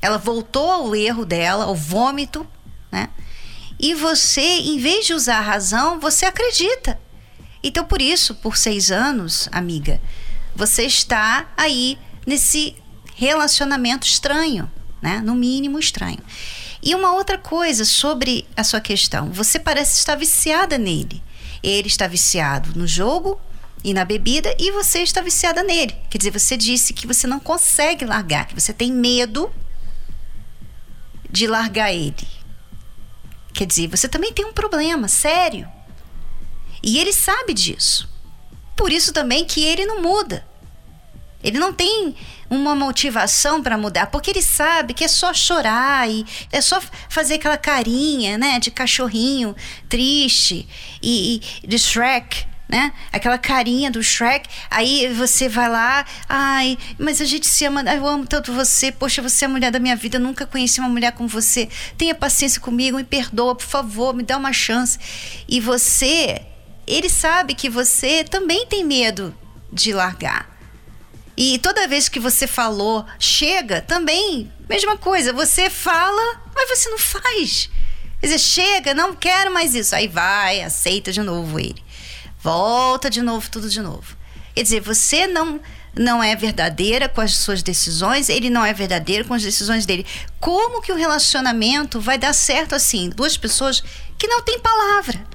ela 0.00 0.18
voltou 0.18 0.70
ao 0.70 0.94
erro 0.94 1.24
dela, 1.24 1.64
ao 1.64 1.74
vômito, 1.74 2.46
né? 2.90 3.08
E 3.78 3.94
você, 3.94 4.40
em 4.40 4.78
vez 4.78 5.06
de 5.06 5.14
usar 5.14 5.38
a 5.38 5.42
razão, 5.42 6.00
você 6.00 6.24
acredita. 6.24 6.98
Então, 7.62 7.84
por 7.84 8.00
isso, 8.00 8.34
por 8.34 8.56
seis 8.56 8.90
anos, 8.90 9.48
amiga, 9.52 10.00
você 10.54 10.84
está 10.84 11.46
aí 11.56 11.98
nesse 12.26 12.76
relacionamento 13.14 14.06
estranho, 14.06 14.70
né? 15.02 15.20
No 15.24 15.34
mínimo 15.34 15.78
estranho. 15.78 16.20
E 16.82 16.94
uma 16.94 17.12
outra 17.12 17.36
coisa 17.36 17.84
sobre 17.84 18.46
a 18.56 18.62
sua 18.62 18.80
questão, 18.80 19.30
você 19.32 19.58
parece 19.58 19.98
estar 19.98 20.14
viciada 20.14 20.78
nele. 20.78 21.22
Ele 21.62 21.88
está 21.88 22.06
viciado 22.06 22.78
no 22.78 22.86
jogo 22.86 23.40
e 23.82 23.92
na 23.92 24.04
bebida 24.04 24.54
e 24.58 24.70
você 24.70 25.00
está 25.00 25.20
viciada 25.20 25.62
nele. 25.62 25.94
Quer 26.08 26.18
dizer, 26.18 26.30
você 26.30 26.56
disse 26.56 26.92
que 26.92 27.06
você 27.06 27.26
não 27.26 27.40
consegue 27.40 28.04
largar, 28.04 28.46
que 28.46 28.54
você 28.54 28.72
tem 28.72 28.92
medo 28.92 29.50
de 31.36 31.46
largar 31.46 31.92
ele. 31.92 32.26
Quer 33.52 33.66
dizer, 33.66 33.88
você 33.88 34.08
também 34.08 34.32
tem 34.32 34.46
um 34.46 34.54
problema 34.54 35.06
sério. 35.06 35.68
E 36.82 36.98
ele 36.98 37.12
sabe 37.12 37.52
disso. 37.52 38.08
Por 38.74 38.90
isso 38.90 39.12
também 39.12 39.44
que 39.44 39.62
ele 39.62 39.84
não 39.84 40.00
muda. 40.00 40.46
Ele 41.44 41.58
não 41.58 41.74
tem 41.74 42.16
uma 42.48 42.74
motivação 42.74 43.62
para 43.62 43.76
mudar, 43.76 44.06
porque 44.06 44.30
ele 44.30 44.40
sabe 44.40 44.94
que 44.94 45.04
é 45.04 45.08
só 45.08 45.34
chorar 45.34 46.08
e 46.08 46.24
é 46.50 46.60
só 46.60 46.80
fazer 47.08 47.34
aquela 47.34 47.58
carinha, 47.58 48.38
né, 48.38 48.58
de 48.58 48.70
cachorrinho 48.70 49.54
triste 49.88 50.66
e, 51.02 51.42
e 51.62 51.66
de 51.66 51.78
Shrek, 51.78 52.46
né? 52.68 52.92
Aquela 53.12 53.38
carinha 53.38 53.90
do 53.90 54.02
Shrek. 54.02 54.48
Aí 54.70 55.12
você 55.14 55.48
vai 55.48 55.68
lá, 55.68 56.04
ai, 56.28 56.78
mas 56.98 57.20
a 57.20 57.24
gente 57.24 57.46
se 57.46 57.64
ama, 57.64 57.82
eu 57.82 58.06
amo 58.06 58.26
tanto 58.26 58.52
você. 58.52 58.90
Poxa, 58.90 59.22
você 59.22 59.44
é 59.44 59.46
a 59.46 59.50
mulher 59.50 59.70
da 59.70 59.78
minha 59.78 59.96
vida, 59.96 60.16
eu 60.16 60.20
nunca 60.20 60.46
conheci 60.46 60.80
uma 60.80 60.88
mulher 60.88 61.12
como 61.12 61.28
você. 61.28 61.68
Tenha 61.96 62.14
paciência 62.14 62.60
comigo, 62.60 62.96
me 62.96 63.04
perdoa, 63.04 63.54
por 63.54 63.66
favor, 63.66 64.14
me 64.14 64.22
dá 64.22 64.36
uma 64.36 64.52
chance. 64.52 64.98
E 65.48 65.60
você, 65.60 66.42
ele 66.86 67.08
sabe 67.08 67.54
que 67.54 67.68
você 67.70 68.24
também 68.24 68.66
tem 68.66 68.84
medo 68.84 69.34
de 69.72 69.92
largar. 69.92 70.56
E 71.36 71.58
toda 71.58 71.86
vez 71.86 72.08
que 72.08 72.18
você 72.18 72.46
falou, 72.46 73.04
chega, 73.18 73.82
também, 73.82 74.50
mesma 74.68 74.96
coisa. 74.96 75.34
Você 75.34 75.68
fala, 75.68 76.40
mas 76.54 76.68
você 76.70 76.88
não 76.88 76.98
faz. 76.98 77.68
Quer 78.18 78.26
dizer, 78.28 78.38
chega, 78.38 78.94
não 78.94 79.14
quero 79.14 79.52
mais 79.52 79.74
isso. 79.74 79.94
Aí 79.94 80.08
vai, 80.08 80.62
aceita 80.62 81.12
de 81.12 81.20
novo 81.20 81.60
ele. 81.60 81.84
Volta 82.46 83.10
de 83.10 83.22
novo, 83.22 83.50
tudo 83.50 83.68
de 83.68 83.80
novo. 83.80 84.16
Quer 84.54 84.62
dizer, 84.62 84.80
você 84.80 85.26
não 85.26 85.60
não 85.98 86.22
é 86.22 86.36
verdadeira 86.36 87.08
com 87.08 87.20
as 87.20 87.34
suas 87.34 87.60
decisões, 87.60 88.28
ele 88.28 88.48
não 88.48 88.64
é 88.64 88.72
verdadeiro 88.72 89.24
com 89.24 89.34
as 89.34 89.42
decisões 89.42 89.84
dele. 89.84 90.06
Como 90.38 90.80
que 90.80 90.92
o 90.92 90.94
relacionamento 90.94 92.00
vai 92.00 92.16
dar 92.16 92.32
certo 92.32 92.72
assim? 92.76 93.10
Duas 93.10 93.36
pessoas 93.36 93.82
que 94.16 94.28
não 94.28 94.42
têm 94.42 94.60
palavra. 94.60 95.26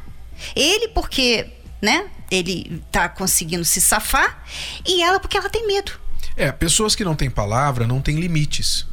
Ele 0.56 0.88
porque, 0.88 1.50
né? 1.82 2.06
Ele 2.32 2.82
tá 2.90 3.10
conseguindo 3.10 3.66
se 3.66 3.82
safar 3.82 4.46
e 4.88 5.04
ela 5.04 5.20
porque 5.20 5.38
ela 5.38 5.50
tem 5.50 5.68
medo. 5.68 5.92
É, 6.38 6.50
pessoas 6.50 6.96
que 6.96 7.04
não 7.04 7.14
têm 7.14 7.30
palavra 7.30 7.86
não 7.86 8.00
têm 8.00 8.22
limites. 8.22 8.86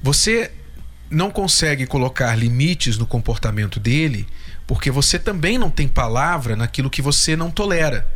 Você 0.00 0.52
não 1.10 1.28
consegue 1.28 1.88
colocar 1.88 2.36
limites 2.36 2.96
no 2.96 3.06
comportamento 3.06 3.80
dele 3.80 4.28
porque 4.68 4.90
você 4.90 5.18
também 5.18 5.56
não 5.56 5.70
tem 5.70 5.88
palavra 5.88 6.54
naquilo 6.54 6.90
que 6.90 7.00
você 7.00 7.34
não 7.34 7.50
tolera. 7.50 8.06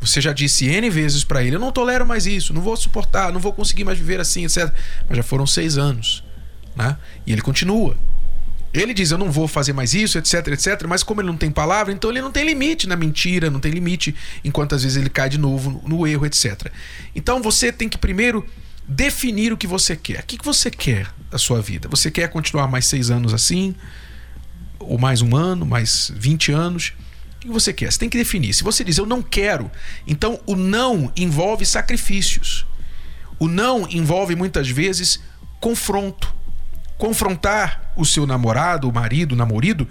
Você 0.00 0.20
já 0.20 0.32
disse 0.32 0.64
N 0.64 0.88
vezes 0.88 1.24
para 1.24 1.42
ele: 1.42 1.56
Eu 1.56 1.60
não 1.60 1.72
tolero 1.72 2.06
mais 2.06 2.26
isso, 2.26 2.54
não 2.54 2.62
vou 2.62 2.76
suportar, 2.76 3.32
não 3.32 3.40
vou 3.40 3.52
conseguir 3.52 3.82
mais 3.82 3.98
viver 3.98 4.20
assim, 4.20 4.44
etc. 4.44 4.72
Mas 5.08 5.16
já 5.16 5.22
foram 5.24 5.44
seis 5.46 5.76
anos. 5.76 6.22
Né? 6.76 6.96
E 7.26 7.32
ele 7.32 7.42
continua. 7.42 7.96
Ele 8.72 8.94
diz: 8.94 9.10
Eu 9.10 9.18
não 9.18 9.32
vou 9.32 9.48
fazer 9.48 9.72
mais 9.72 9.94
isso, 9.94 10.16
etc, 10.16 10.46
etc. 10.46 10.84
Mas 10.86 11.02
como 11.02 11.20
ele 11.20 11.28
não 11.28 11.36
tem 11.36 11.50
palavra, 11.50 11.92
então 11.92 12.08
ele 12.08 12.22
não 12.22 12.30
tem 12.30 12.46
limite 12.46 12.86
na 12.86 12.94
mentira, 12.94 13.50
não 13.50 13.58
tem 13.58 13.72
limite 13.72 14.14
em 14.44 14.50
quantas 14.52 14.84
vezes 14.84 14.96
ele 14.96 15.10
cai 15.10 15.28
de 15.28 15.38
novo 15.38 15.82
no 15.84 16.06
erro, 16.06 16.24
etc. 16.24 16.70
Então 17.16 17.42
você 17.42 17.72
tem 17.72 17.88
que 17.88 17.98
primeiro 17.98 18.46
definir 18.86 19.52
o 19.52 19.56
que 19.56 19.66
você 19.66 19.96
quer. 19.96 20.20
O 20.20 20.22
que 20.22 20.38
você 20.44 20.70
quer 20.70 21.12
da 21.32 21.38
sua 21.38 21.60
vida? 21.60 21.88
Você 21.88 22.12
quer 22.12 22.28
continuar 22.28 22.68
mais 22.68 22.86
seis 22.86 23.10
anos 23.10 23.34
assim? 23.34 23.74
Ou 24.78 24.98
mais 24.98 25.22
um 25.22 25.34
ano, 25.36 25.64
mais 25.66 26.10
20 26.14 26.52
anos. 26.52 26.92
O 27.36 27.38
que 27.40 27.48
você 27.48 27.72
quer? 27.72 27.92
Você 27.92 27.98
tem 27.98 28.08
que 28.08 28.18
definir. 28.18 28.54
Se 28.54 28.64
você 28.64 28.82
diz 28.82 28.98
eu 28.98 29.06
não 29.06 29.22
quero, 29.22 29.70
então 30.06 30.40
o 30.46 30.56
não 30.56 31.12
envolve 31.16 31.64
sacrifícios. 31.64 32.66
O 33.38 33.48
não 33.48 33.86
envolve 33.88 34.34
muitas 34.34 34.68
vezes 34.68 35.20
confronto. 35.60 36.34
Confrontar 36.98 37.92
o 37.94 38.04
seu 38.04 38.26
namorado, 38.26 38.88
o 38.88 38.92
marido, 38.92 39.32
o 39.32 39.36
namorado 39.36 39.86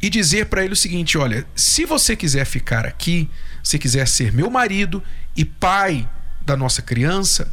e 0.00 0.08
dizer 0.08 0.46
para 0.46 0.64
ele 0.64 0.72
o 0.72 0.76
seguinte: 0.76 1.18
olha, 1.18 1.46
se 1.54 1.84
você 1.84 2.14
quiser 2.14 2.44
ficar 2.44 2.86
aqui, 2.86 3.28
se 3.62 3.78
quiser 3.78 4.06
ser 4.06 4.32
meu 4.32 4.50
marido 4.50 5.02
e 5.36 5.44
pai 5.44 6.08
da 6.44 6.56
nossa 6.56 6.80
criança, 6.80 7.52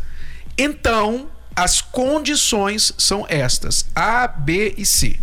então 0.57 1.29
as 1.55 1.81
condições 1.81 2.93
são 2.97 3.25
estas: 3.27 3.87
A, 3.95 4.27
B 4.27 4.75
e 4.77 4.85
C. 4.85 5.19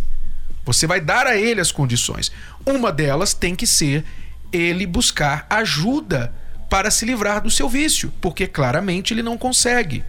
Você 0.65 0.87
vai 0.87 1.01
dar 1.01 1.27
a 1.27 1.35
ele 1.35 1.59
as 1.59 1.71
condições. 1.71 2.31
Uma 2.65 2.91
delas 2.91 3.33
tem 3.33 3.55
que 3.55 3.67
ser 3.67 4.05
ele 4.51 4.85
buscar 4.85 5.45
ajuda 5.49 6.33
para 6.69 6.89
se 6.89 7.05
livrar 7.05 7.41
do 7.41 7.51
seu 7.51 7.67
vício, 7.69 8.11
porque 8.21 8.47
claramente 8.47 9.13
ele 9.13 9.21
não 9.21 9.37
consegue. 9.37 10.03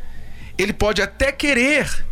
Ele 0.56 0.72
pode 0.72 1.02
até 1.02 1.32
querer, 1.32 2.04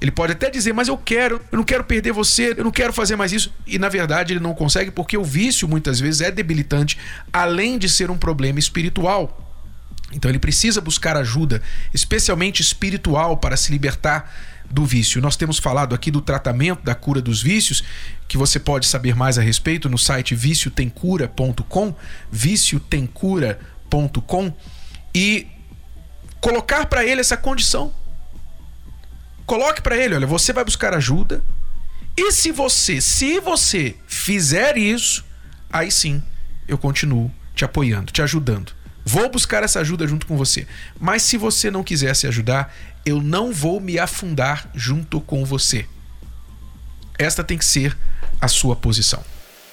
ele 0.00 0.10
pode 0.10 0.32
até 0.32 0.50
dizer, 0.50 0.72
mas 0.72 0.88
eu 0.88 0.96
quero, 0.96 1.40
eu 1.52 1.56
não 1.58 1.64
quero 1.64 1.84
perder 1.84 2.12
você, 2.12 2.54
eu 2.56 2.64
não 2.64 2.70
quero 2.70 2.92
fazer 2.92 3.16
mais 3.16 3.32
isso. 3.32 3.52
E 3.66 3.78
na 3.78 3.88
verdade 3.88 4.32
ele 4.32 4.40
não 4.40 4.54
consegue 4.54 4.90
porque 4.90 5.16
o 5.16 5.24
vício 5.24 5.68
muitas 5.68 6.00
vezes 6.00 6.22
é 6.22 6.30
debilitante, 6.30 6.98
além 7.32 7.78
de 7.78 7.88
ser 7.88 8.10
um 8.10 8.16
problema 8.16 8.58
espiritual. 8.58 9.40
Então 10.12 10.30
ele 10.30 10.38
precisa 10.38 10.80
buscar 10.80 11.16
ajuda, 11.16 11.60
especialmente 11.92 12.62
espiritual, 12.62 13.36
para 13.36 13.56
se 13.56 13.72
libertar 13.72 14.32
do 14.70 14.84
vício. 14.84 15.20
Nós 15.20 15.36
temos 15.36 15.58
falado 15.58 15.94
aqui 15.94 16.10
do 16.10 16.20
tratamento 16.20 16.82
da 16.82 16.94
cura 16.94 17.22
dos 17.22 17.42
vícios, 17.42 17.84
que 18.26 18.36
você 18.36 18.58
pode 18.58 18.86
saber 18.86 19.14
mais 19.14 19.38
a 19.38 19.42
respeito 19.42 19.88
no 19.88 19.98
site 19.98 20.34
viciotemcura.com, 20.34 21.94
viciotemcura.com 22.30 24.52
e 25.14 25.46
colocar 26.40 26.86
para 26.86 27.04
ele 27.04 27.20
essa 27.20 27.36
condição. 27.36 27.92
Coloque 29.46 29.82
para 29.82 29.96
ele, 29.96 30.14
olha, 30.14 30.26
você 30.26 30.52
vai 30.52 30.64
buscar 30.64 30.94
ajuda. 30.94 31.42
E 32.16 32.32
se 32.32 32.50
você, 32.50 33.00
se 33.00 33.40
você 33.40 33.96
fizer 34.06 34.76
isso, 34.76 35.24
aí 35.72 35.90
sim, 35.90 36.22
eu 36.66 36.78
continuo 36.78 37.30
te 37.54 37.64
apoiando, 37.64 38.12
te 38.12 38.22
ajudando. 38.22 38.72
Vou 39.04 39.28
buscar 39.28 39.62
essa 39.62 39.80
ajuda 39.80 40.06
junto 40.06 40.26
com 40.26 40.36
você. 40.36 40.66
Mas 40.98 41.22
se 41.22 41.36
você 41.36 41.70
não 41.70 41.84
quiser 41.84 42.14
se 42.16 42.26
ajudar, 42.26 42.74
eu 43.04 43.20
não 43.20 43.52
vou 43.52 43.80
me 43.80 43.98
afundar 43.98 44.70
junto 44.74 45.20
com 45.20 45.44
você. 45.44 45.86
Esta 47.18 47.44
tem 47.44 47.58
que 47.58 47.64
ser 47.64 47.96
a 48.40 48.48
sua 48.48 48.74
posição. 48.74 49.22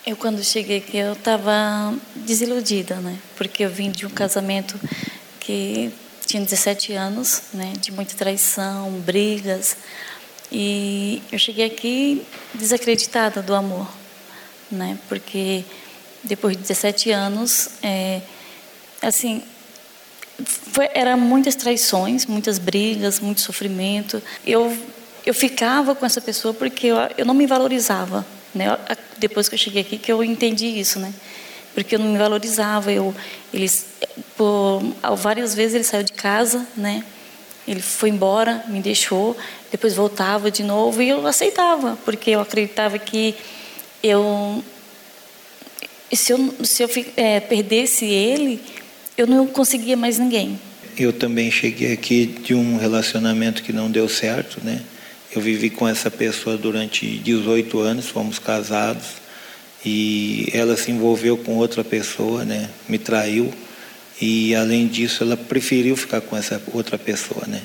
Eu 0.06 0.16
quando 0.16 0.44
cheguei 0.44 0.80
aqui 0.80 0.98
eu 0.98 1.14
estava 1.14 1.94
desiludida, 2.16 2.96
né? 2.96 3.18
Porque 3.38 3.64
eu 3.64 3.70
vim 3.70 3.92
de 3.92 4.06
um 4.06 4.10
casamento 4.10 4.80
que 5.40 5.92
tinha 6.26 6.44
17 6.44 6.94
anos, 6.94 7.44
né? 7.54 7.74
De 7.80 7.92
muita 7.92 8.16
traição, 8.16 8.92
brigas. 9.06 9.78
E 10.52 11.22
eu 11.32 11.40
cheguei 11.40 11.66
aqui 11.66 12.26
desacreditada 12.54 13.42
do 13.42 13.56
amor, 13.56 13.90
né? 14.72 14.98
Porque 15.08 15.64
depois 16.24 16.58
de 16.58 16.64
17 16.64 17.12
anos, 17.12 17.70
é, 17.82 18.22
assim, 19.02 19.44
foi, 20.46 20.90
era 20.94 21.18
muitas 21.18 21.56
traições, 21.56 22.26
muitas 22.26 22.58
brigas, 22.58 23.20
muito 23.20 23.42
sofrimento. 23.42 24.22
Eu 24.46 24.76
eu 25.26 25.34
ficava 25.34 25.94
com 25.94 26.06
essa 26.06 26.20
pessoa 26.20 26.54
porque 26.54 26.88
eu, 26.88 26.98
eu 27.18 27.26
não 27.26 27.34
me 27.34 27.46
valorizava, 27.46 28.26
né? 28.54 28.78
Depois 29.18 29.48
que 29.48 29.56
eu 29.56 29.60
cheguei 29.60 29.82
aqui 29.82 29.98
que 29.98 30.12
eu 30.12 30.24
entendi 30.24 30.66
isso, 30.66 31.00
né? 31.00 31.14
Porque 31.74 31.96
eu 31.96 32.00
não 32.00 32.08
me 32.08 32.18
valorizava, 32.18 32.92
eu 32.92 33.14
eles 33.54 33.86
por 34.36 34.82
várias 35.16 35.54
vezes 35.54 35.76
ele 35.76 35.84
saiu 35.84 36.04
de 36.04 36.14
casa, 36.14 36.66
né? 36.76 37.04
Ele 37.68 37.82
foi 37.82 38.10
embora, 38.10 38.64
me 38.68 38.82
deixou, 38.82 39.38
depois 39.72 39.94
voltava 39.94 40.50
de 40.50 40.64
novo 40.64 41.02
e 41.02 41.10
eu 41.10 41.26
aceitava, 41.28 41.98
porque 42.04 42.32
eu 42.32 42.42
acreditava 42.42 42.98
que 42.98 43.36
eu 44.02 44.64
se 46.12 46.34
eu, 46.34 46.66
se 46.66 46.84
eu 46.84 46.90
é, 47.16 47.40
perdesse 47.40 48.06
ele, 48.06 48.62
eu 49.22 49.28
não 49.28 49.46
conseguia 49.46 49.96
mais 49.96 50.18
ninguém. 50.18 50.60
Eu 50.98 51.14
também 51.14 51.52
cheguei 51.52 51.94
aqui 51.94 52.26
de 52.26 52.56
um 52.56 52.78
relacionamento 52.78 53.62
que 53.62 53.72
não 53.72 53.90
deu 53.90 54.10
certo, 54.10 54.60
né? 54.64 54.82
Eu 55.34 55.42
vivi 55.42 55.70
com 55.70 55.88
essa 55.88 56.10
pessoa 56.10 56.58
durante 56.58 57.06
18 57.20 57.80
anos, 57.80 58.08
fomos 58.08 58.40
casados 58.40 59.22
e 59.86 60.50
ela 60.52 60.76
se 60.76 60.92
envolveu 60.92 61.38
com 61.38 61.56
outra 61.56 61.84
pessoa, 61.84 62.44
né? 62.44 62.70
Me 62.90 62.98
traiu 62.98 63.54
e 64.20 64.56
além 64.56 64.88
disso 64.88 65.24
ela 65.24 65.38
preferiu 65.38 65.96
ficar 65.96 66.22
com 66.22 66.36
essa 66.36 66.62
outra 66.74 66.98
pessoa, 66.98 67.46
né? 67.48 67.62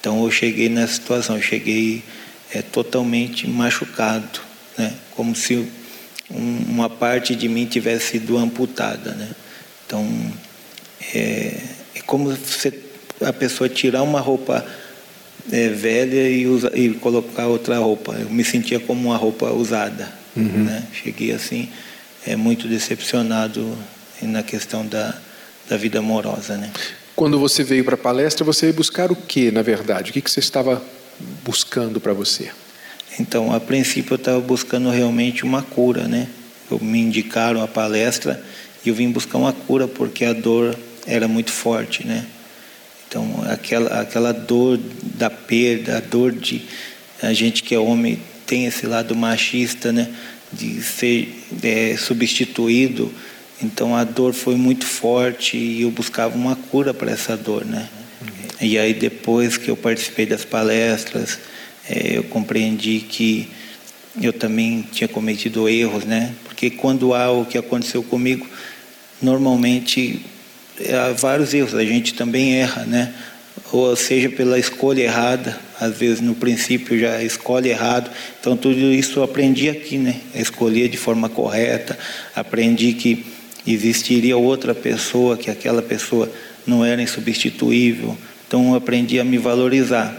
Então 0.00 0.24
eu 0.24 0.30
cheguei 0.30 0.68
nessa 0.68 0.94
situação, 0.94 1.36
eu 1.36 1.42
cheguei 1.42 2.02
é, 2.52 2.60
totalmente 2.60 3.46
machucado, 3.48 4.40
né? 4.76 4.92
Como 5.14 5.34
se 5.34 5.68
um, 6.28 6.56
uma 6.68 6.90
parte 6.90 7.36
de 7.36 7.48
mim 7.48 7.66
tivesse 7.66 8.12
sido 8.12 8.36
amputada, 8.36 9.12
né? 9.12 9.30
Então 9.86 10.04
é, 11.14 11.60
é 11.94 12.00
como 12.06 12.36
a 13.20 13.32
pessoa 13.32 13.68
tirar 13.68 14.02
uma 14.02 14.20
roupa 14.20 14.64
é, 15.50 15.68
velha 15.68 16.28
e, 16.28 16.46
usa, 16.46 16.70
e 16.74 16.90
colocar 16.90 17.46
outra 17.46 17.78
roupa. 17.78 18.14
Eu 18.14 18.30
me 18.30 18.44
sentia 18.44 18.78
como 18.78 19.08
uma 19.08 19.16
roupa 19.16 19.50
usada. 19.50 20.12
Uhum. 20.36 20.64
Né? 20.64 20.86
Cheguei 20.92 21.32
assim, 21.32 21.68
é 22.26 22.36
muito 22.36 22.68
decepcionado 22.68 23.76
na 24.22 24.42
questão 24.42 24.86
da, 24.86 25.18
da 25.68 25.76
vida 25.76 25.98
amorosa, 25.98 26.56
né? 26.56 26.70
Quando 27.14 27.38
você 27.38 27.64
veio 27.64 27.84
para 27.84 27.94
a 27.94 27.98
palestra, 27.98 28.44
você 28.44 28.66
veio 28.66 28.74
buscar 28.74 29.10
o 29.10 29.16
que, 29.16 29.50
na 29.50 29.62
verdade? 29.62 30.10
O 30.10 30.12
que, 30.12 30.20
que 30.20 30.30
você 30.30 30.40
estava 30.40 30.82
buscando 31.44 32.00
para 32.00 32.12
você? 32.12 32.50
Então, 33.18 33.52
a 33.52 33.58
princípio, 33.58 34.14
eu 34.14 34.16
estava 34.16 34.40
buscando 34.40 34.90
realmente 34.90 35.44
uma 35.44 35.62
cura, 35.62 36.06
né? 36.06 36.28
Eu, 36.70 36.78
me 36.78 37.00
indicaram 37.00 37.62
a 37.62 37.66
palestra 37.66 38.40
e 38.84 38.88
eu 38.88 38.94
vim 38.94 39.10
buscar 39.10 39.38
uma 39.38 39.52
cura 39.52 39.88
porque 39.88 40.24
a 40.24 40.32
dor 40.32 40.76
era 41.08 41.26
muito 41.26 41.50
forte, 41.50 42.06
né? 42.06 42.24
Então, 43.08 43.42
aquela, 43.48 44.00
aquela 44.00 44.32
dor 44.32 44.78
da 45.14 45.30
perda, 45.30 45.96
a 45.96 46.00
dor 46.00 46.30
de 46.30 46.62
a 47.22 47.32
gente 47.32 47.62
que 47.62 47.74
é 47.74 47.78
homem 47.78 48.20
tem 48.46 48.66
esse 48.66 48.86
lado 48.86 49.16
machista, 49.16 49.90
né? 49.90 50.08
De 50.52 50.82
ser 50.82 51.44
é, 51.62 51.96
substituído. 51.96 53.12
Então, 53.62 53.96
a 53.96 54.04
dor 54.04 54.34
foi 54.34 54.54
muito 54.54 54.86
forte 54.86 55.56
e 55.56 55.82
eu 55.82 55.90
buscava 55.90 56.36
uma 56.36 56.54
cura 56.54 56.92
para 56.92 57.10
essa 57.10 57.36
dor, 57.36 57.64
né? 57.64 57.88
E 58.60 58.78
aí, 58.78 58.92
depois 58.92 59.56
que 59.56 59.70
eu 59.70 59.76
participei 59.76 60.26
das 60.26 60.44
palestras, 60.44 61.38
é, 61.88 62.18
eu 62.18 62.24
compreendi 62.24 63.00
que 63.00 63.48
eu 64.20 64.32
também 64.32 64.86
tinha 64.92 65.08
cometido 65.08 65.68
erros, 65.68 66.04
né? 66.04 66.34
Porque 66.44 66.68
quando 66.70 67.14
há 67.14 67.30
o 67.30 67.46
que 67.46 67.56
aconteceu 67.56 68.02
comigo, 68.02 68.46
normalmente 69.22 70.24
há 70.92 71.12
vários 71.12 71.52
erros, 71.54 71.74
a 71.74 71.84
gente 71.84 72.14
também 72.14 72.60
erra, 72.60 72.84
né? 72.84 73.12
Ou 73.72 73.94
seja, 73.96 74.30
pela 74.30 74.58
escolha 74.58 75.02
errada, 75.02 75.58
às 75.80 75.96
vezes 75.96 76.20
no 76.20 76.34
princípio 76.34 76.98
já 76.98 77.22
escolhe 77.22 77.68
errado. 77.68 78.10
Então 78.40 78.56
tudo 78.56 78.78
isso 78.92 79.18
eu 79.18 79.22
aprendi 79.22 79.68
aqui, 79.68 79.98
né? 79.98 80.16
Escolher 80.34 80.88
de 80.88 80.96
forma 80.96 81.28
correta, 81.28 81.98
aprendi 82.34 82.92
que 82.92 83.26
existiria 83.66 84.36
outra 84.36 84.74
pessoa, 84.74 85.36
que 85.36 85.50
aquela 85.50 85.82
pessoa 85.82 86.30
não 86.66 86.84
era 86.84 87.02
insubstituível. 87.02 88.16
Então 88.46 88.70
eu 88.70 88.74
aprendi 88.76 89.20
a 89.20 89.24
me 89.24 89.36
valorizar. 89.36 90.16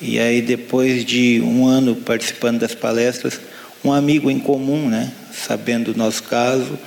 E 0.00 0.18
aí 0.18 0.42
depois 0.42 1.04
de 1.04 1.40
um 1.40 1.66
ano 1.66 1.94
participando 1.94 2.60
das 2.60 2.74
palestras, 2.74 3.40
um 3.84 3.92
amigo 3.92 4.30
em 4.30 4.38
comum, 4.38 4.88
né, 4.88 5.12
sabendo 5.32 5.92
do 5.92 5.98
nosso 5.98 6.24
caso, 6.24 6.78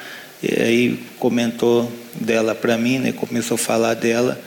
e 0.44 0.62
aí 0.62 1.00
comentou 1.18 1.92
dela 2.20 2.56
para 2.56 2.78
mim, 2.78 3.00
né? 3.00 3.12
Começou 3.12 3.56
a 3.56 3.58
falar 3.58 3.94
dela 3.94 4.40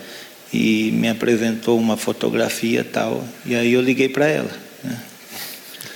e 0.51 0.91
me 0.93 1.09
apresentou 1.09 1.77
uma 1.77 1.95
fotografia 1.95 2.83
tal. 2.83 3.23
E 3.45 3.55
aí 3.55 3.73
eu 3.73 3.81
liguei 3.81 4.09
para 4.09 4.27
ela. 4.27 4.51
Né? 4.83 4.99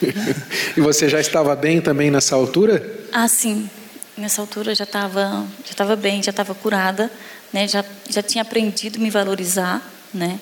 e 0.77 0.81
você 0.81 1.09
já 1.09 1.19
estava 1.19 1.55
bem 1.55 1.81
também 1.81 2.12
nessa 2.12 2.36
altura? 2.36 3.01
Ah, 3.12 3.27
sim. 3.27 3.69
Nessa 4.17 4.41
altura 4.41 4.75
já 4.75 4.83
estava 4.83 5.45
já 5.65 5.71
estava 5.71 5.95
bem, 5.95 6.21
já 6.21 6.29
estava 6.29 6.53
curada, 6.53 7.12
né? 7.51 7.67
Já 7.67 7.83
já 8.09 8.21
tinha 8.21 8.43
aprendido 8.43 8.99
a 8.99 9.01
me 9.01 9.09
valorizar, 9.09 9.81
né? 10.13 10.39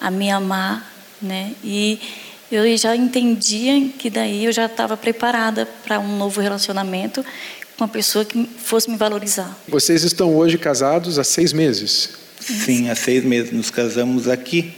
A 0.00 0.10
me 0.10 0.30
amar, 0.30 0.88
né? 1.20 1.52
E 1.64 2.00
eu 2.50 2.76
já 2.76 2.94
entendia 2.94 3.90
que 3.98 4.08
daí 4.08 4.44
eu 4.44 4.52
já 4.52 4.66
estava 4.66 4.96
preparada 4.96 5.66
para 5.84 5.98
um 5.98 6.16
novo 6.16 6.40
relacionamento 6.40 7.24
uma 7.78 7.88
pessoa 7.88 8.24
que 8.24 8.48
fosse 8.58 8.90
me 8.90 8.96
valorizar. 8.96 9.56
Vocês 9.68 10.02
estão 10.02 10.34
hoje 10.34 10.58
casados 10.58 11.18
há 11.18 11.24
seis 11.24 11.52
meses? 11.52 12.10
Sim, 12.40 12.90
há 12.90 12.94
seis 12.94 13.24
meses. 13.24 13.52
Nos 13.52 13.70
casamos 13.70 14.28
aqui. 14.28 14.72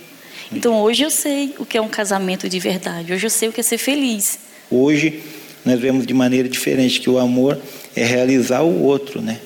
Então 0.53 0.81
hoje 0.81 1.03
eu 1.03 1.11
sei 1.11 1.55
o 1.59 1.65
que 1.65 1.79
é 1.79 1.81
um 1.81 1.89
casamento 1.89 2.49
de 2.49 2.59
verdade. 2.59 3.13
Hoje 3.13 3.27
eu 3.27 3.31
sei 3.31 3.49
o 3.49 3.53
que 3.53 3.61
é 3.61 3.65
ser 3.65 3.79
feliz. 3.79 4.39
Hoje 4.71 5.23
nós 5.65 5.79
vemos 5.79 6.07
de 6.07 6.13
maneira 6.13 6.49
diferente 6.49 7.01
que 7.01 7.09
o 7.09 7.19
amor 7.19 7.59
é 7.95 8.05
realizar 8.05 8.63
o 8.63 8.83
outro, 8.83 9.21
né? 9.21 9.41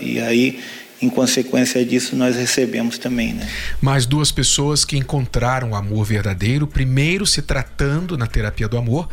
E 0.00 0.20
aí 0.20 0.60
em 1.02 1.08
consequência 1.08 1.84
disso, 1.84 2.14
nós 2.14 2.36
recebemos 2.36 2.96
também. 2.96 3.34
Né? 3.34 3.48
Mais 3.80 4.06
duas 4.06 4.30
pessoas 4.30 4.84
que 4.84 4.96
encontraram 4.96 5.72
o 5.72 5.74
amor 5.74 6.04
verdadeiro, 6.04 6.64
primeiro 6.64 7.26
se 7.26 7.42
tratando 7.42 8.16
na 8.16 8.28
terapia 8.28 8.68
do 8.68 8.78
amor 8.78 9.08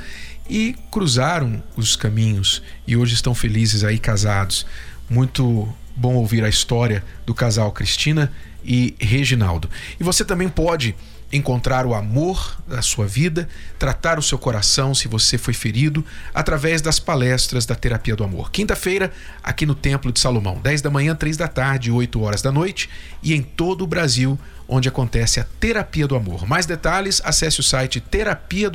e 0.50 0.76
cruzaram 0.92 1.62
os 1.76 1.96
caminhos 1.96 2.62
e 2.88 2.98
hoje 2.98 3.14
estão 3.14 3.36
felizes 3.36 3.84
aí 3.84 4.00
casados. 4.00 4.66
Muito 5.10 5.68
bom 5.96 6.16
ouvir 6.16 6.44
a 6.44 6.50
história 6.50 7.04
do 7.26 7.34
casal 7.34 7.72
Cristina 7.72 8.32
e 8.64 8.96
Reginaldo. 9.00 9.70
E 10.00 10.04
você 10.04 10.26
também 10.26 10.50
pode 10.50 10.96
encontrar 11.32 11.86
o 11.86 11.94
amor 11.94 12.58
da 12.68 12.82
sua 12.82 13.06
vida, 13.06 13.48
tratar 13.78 14.18
o 14.18 14.22
seu 14.22 14.38
coração 14.38 14.96
se 14.96 15.08
você 15.08 15.38
foi 15.38 15.54
ferido, 15.54 16.04
através 16.34 16.82
das 16.82 17.00
palestras 17.00 17.66
da 17.66 17.76
Terapia 17.76 18.16
do 18.16 18.24
Amor. 18.24 18.52
Quinta-feira, 18.52 19.12
aqui 19.44 19.66
no 19.66 19.76
Templo 19.76 20.12
de 20.12 20.20
Salomão, 20.20 20.60
10 20.62 20.82
da 20.82 20.90
manhã, 20.90 21.16
3 21.16 21.38
da 21.38 21.48
tarde, 21.48 21.92
8 21.92 22.20
horas 22.22 22.42
da 22.42 22.52
noite, 22.52 22.90
e 23.22 23.34
em 23.34 23.44
todo 23.44 23.84
o 23.84 23.88
Brasil, 23.88 24.40
onde 24.68 24.90
acontece 24.90 25.40
a 25.40 25.46
Terapia 25.60 26.08
do 26.08 26.16
Amor. 26.16 26.48
Mais 26.48 26.66
detalhes, 26.66 27.22
acesse 27.24 27.60
o 27.60 27.64
site 27.64 28.00
terapia 28.00 28.70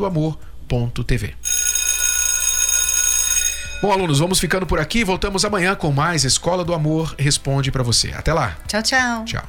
Bom, 3.80 3.92
alunos, 3.92 4.18
vamos 4.18 4.40
ficando 4.40 4.66
por 4.66 4.80
aqui. 4.80 5.04
Voltamos 5.04 5.44
amanhã 5.44 5.74
com 5.74 5.92
mais 5.92 6.24
Escola 6.24 6.64
do 6.64 6.72
Amor 6.72 7.14
Responde 7.18 7.70
para 7.70 7.82
você. 7.82 8.12
Até 8.12 8.32
lá. 8.32 8.56
Tchau, 8.66 8.82
tchau. 8.82 9.24
Tchau. 9.24 9.44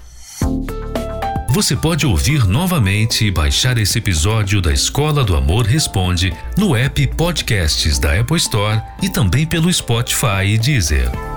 Você 1.55 1.73
pode 1.73 2.05
ouvir 2.05 2.45
novamente 2.45 3.25
e 3.25 3.31
baixar 3.31 3.77
esse 3.77 3.97
episódio 3.97 4.61
da 4.61 4.73
Escola 4.73 5.23
do 5.23 5.37
Amor 5.37 5.65
Responde 5.65 6.33
no 6.57 6.75
app 6.75 7.07
Podcasts 7.15 7.97
da 7.97 8.19
Apple 8.19 8.35
Store 8.35 8.81
e 9.01 9.07
também 9.07 9.45
pelo 9.45 9.71
Spotify 9.71 10.43
e 10.47 10.57
Deezer. 10.57 11.34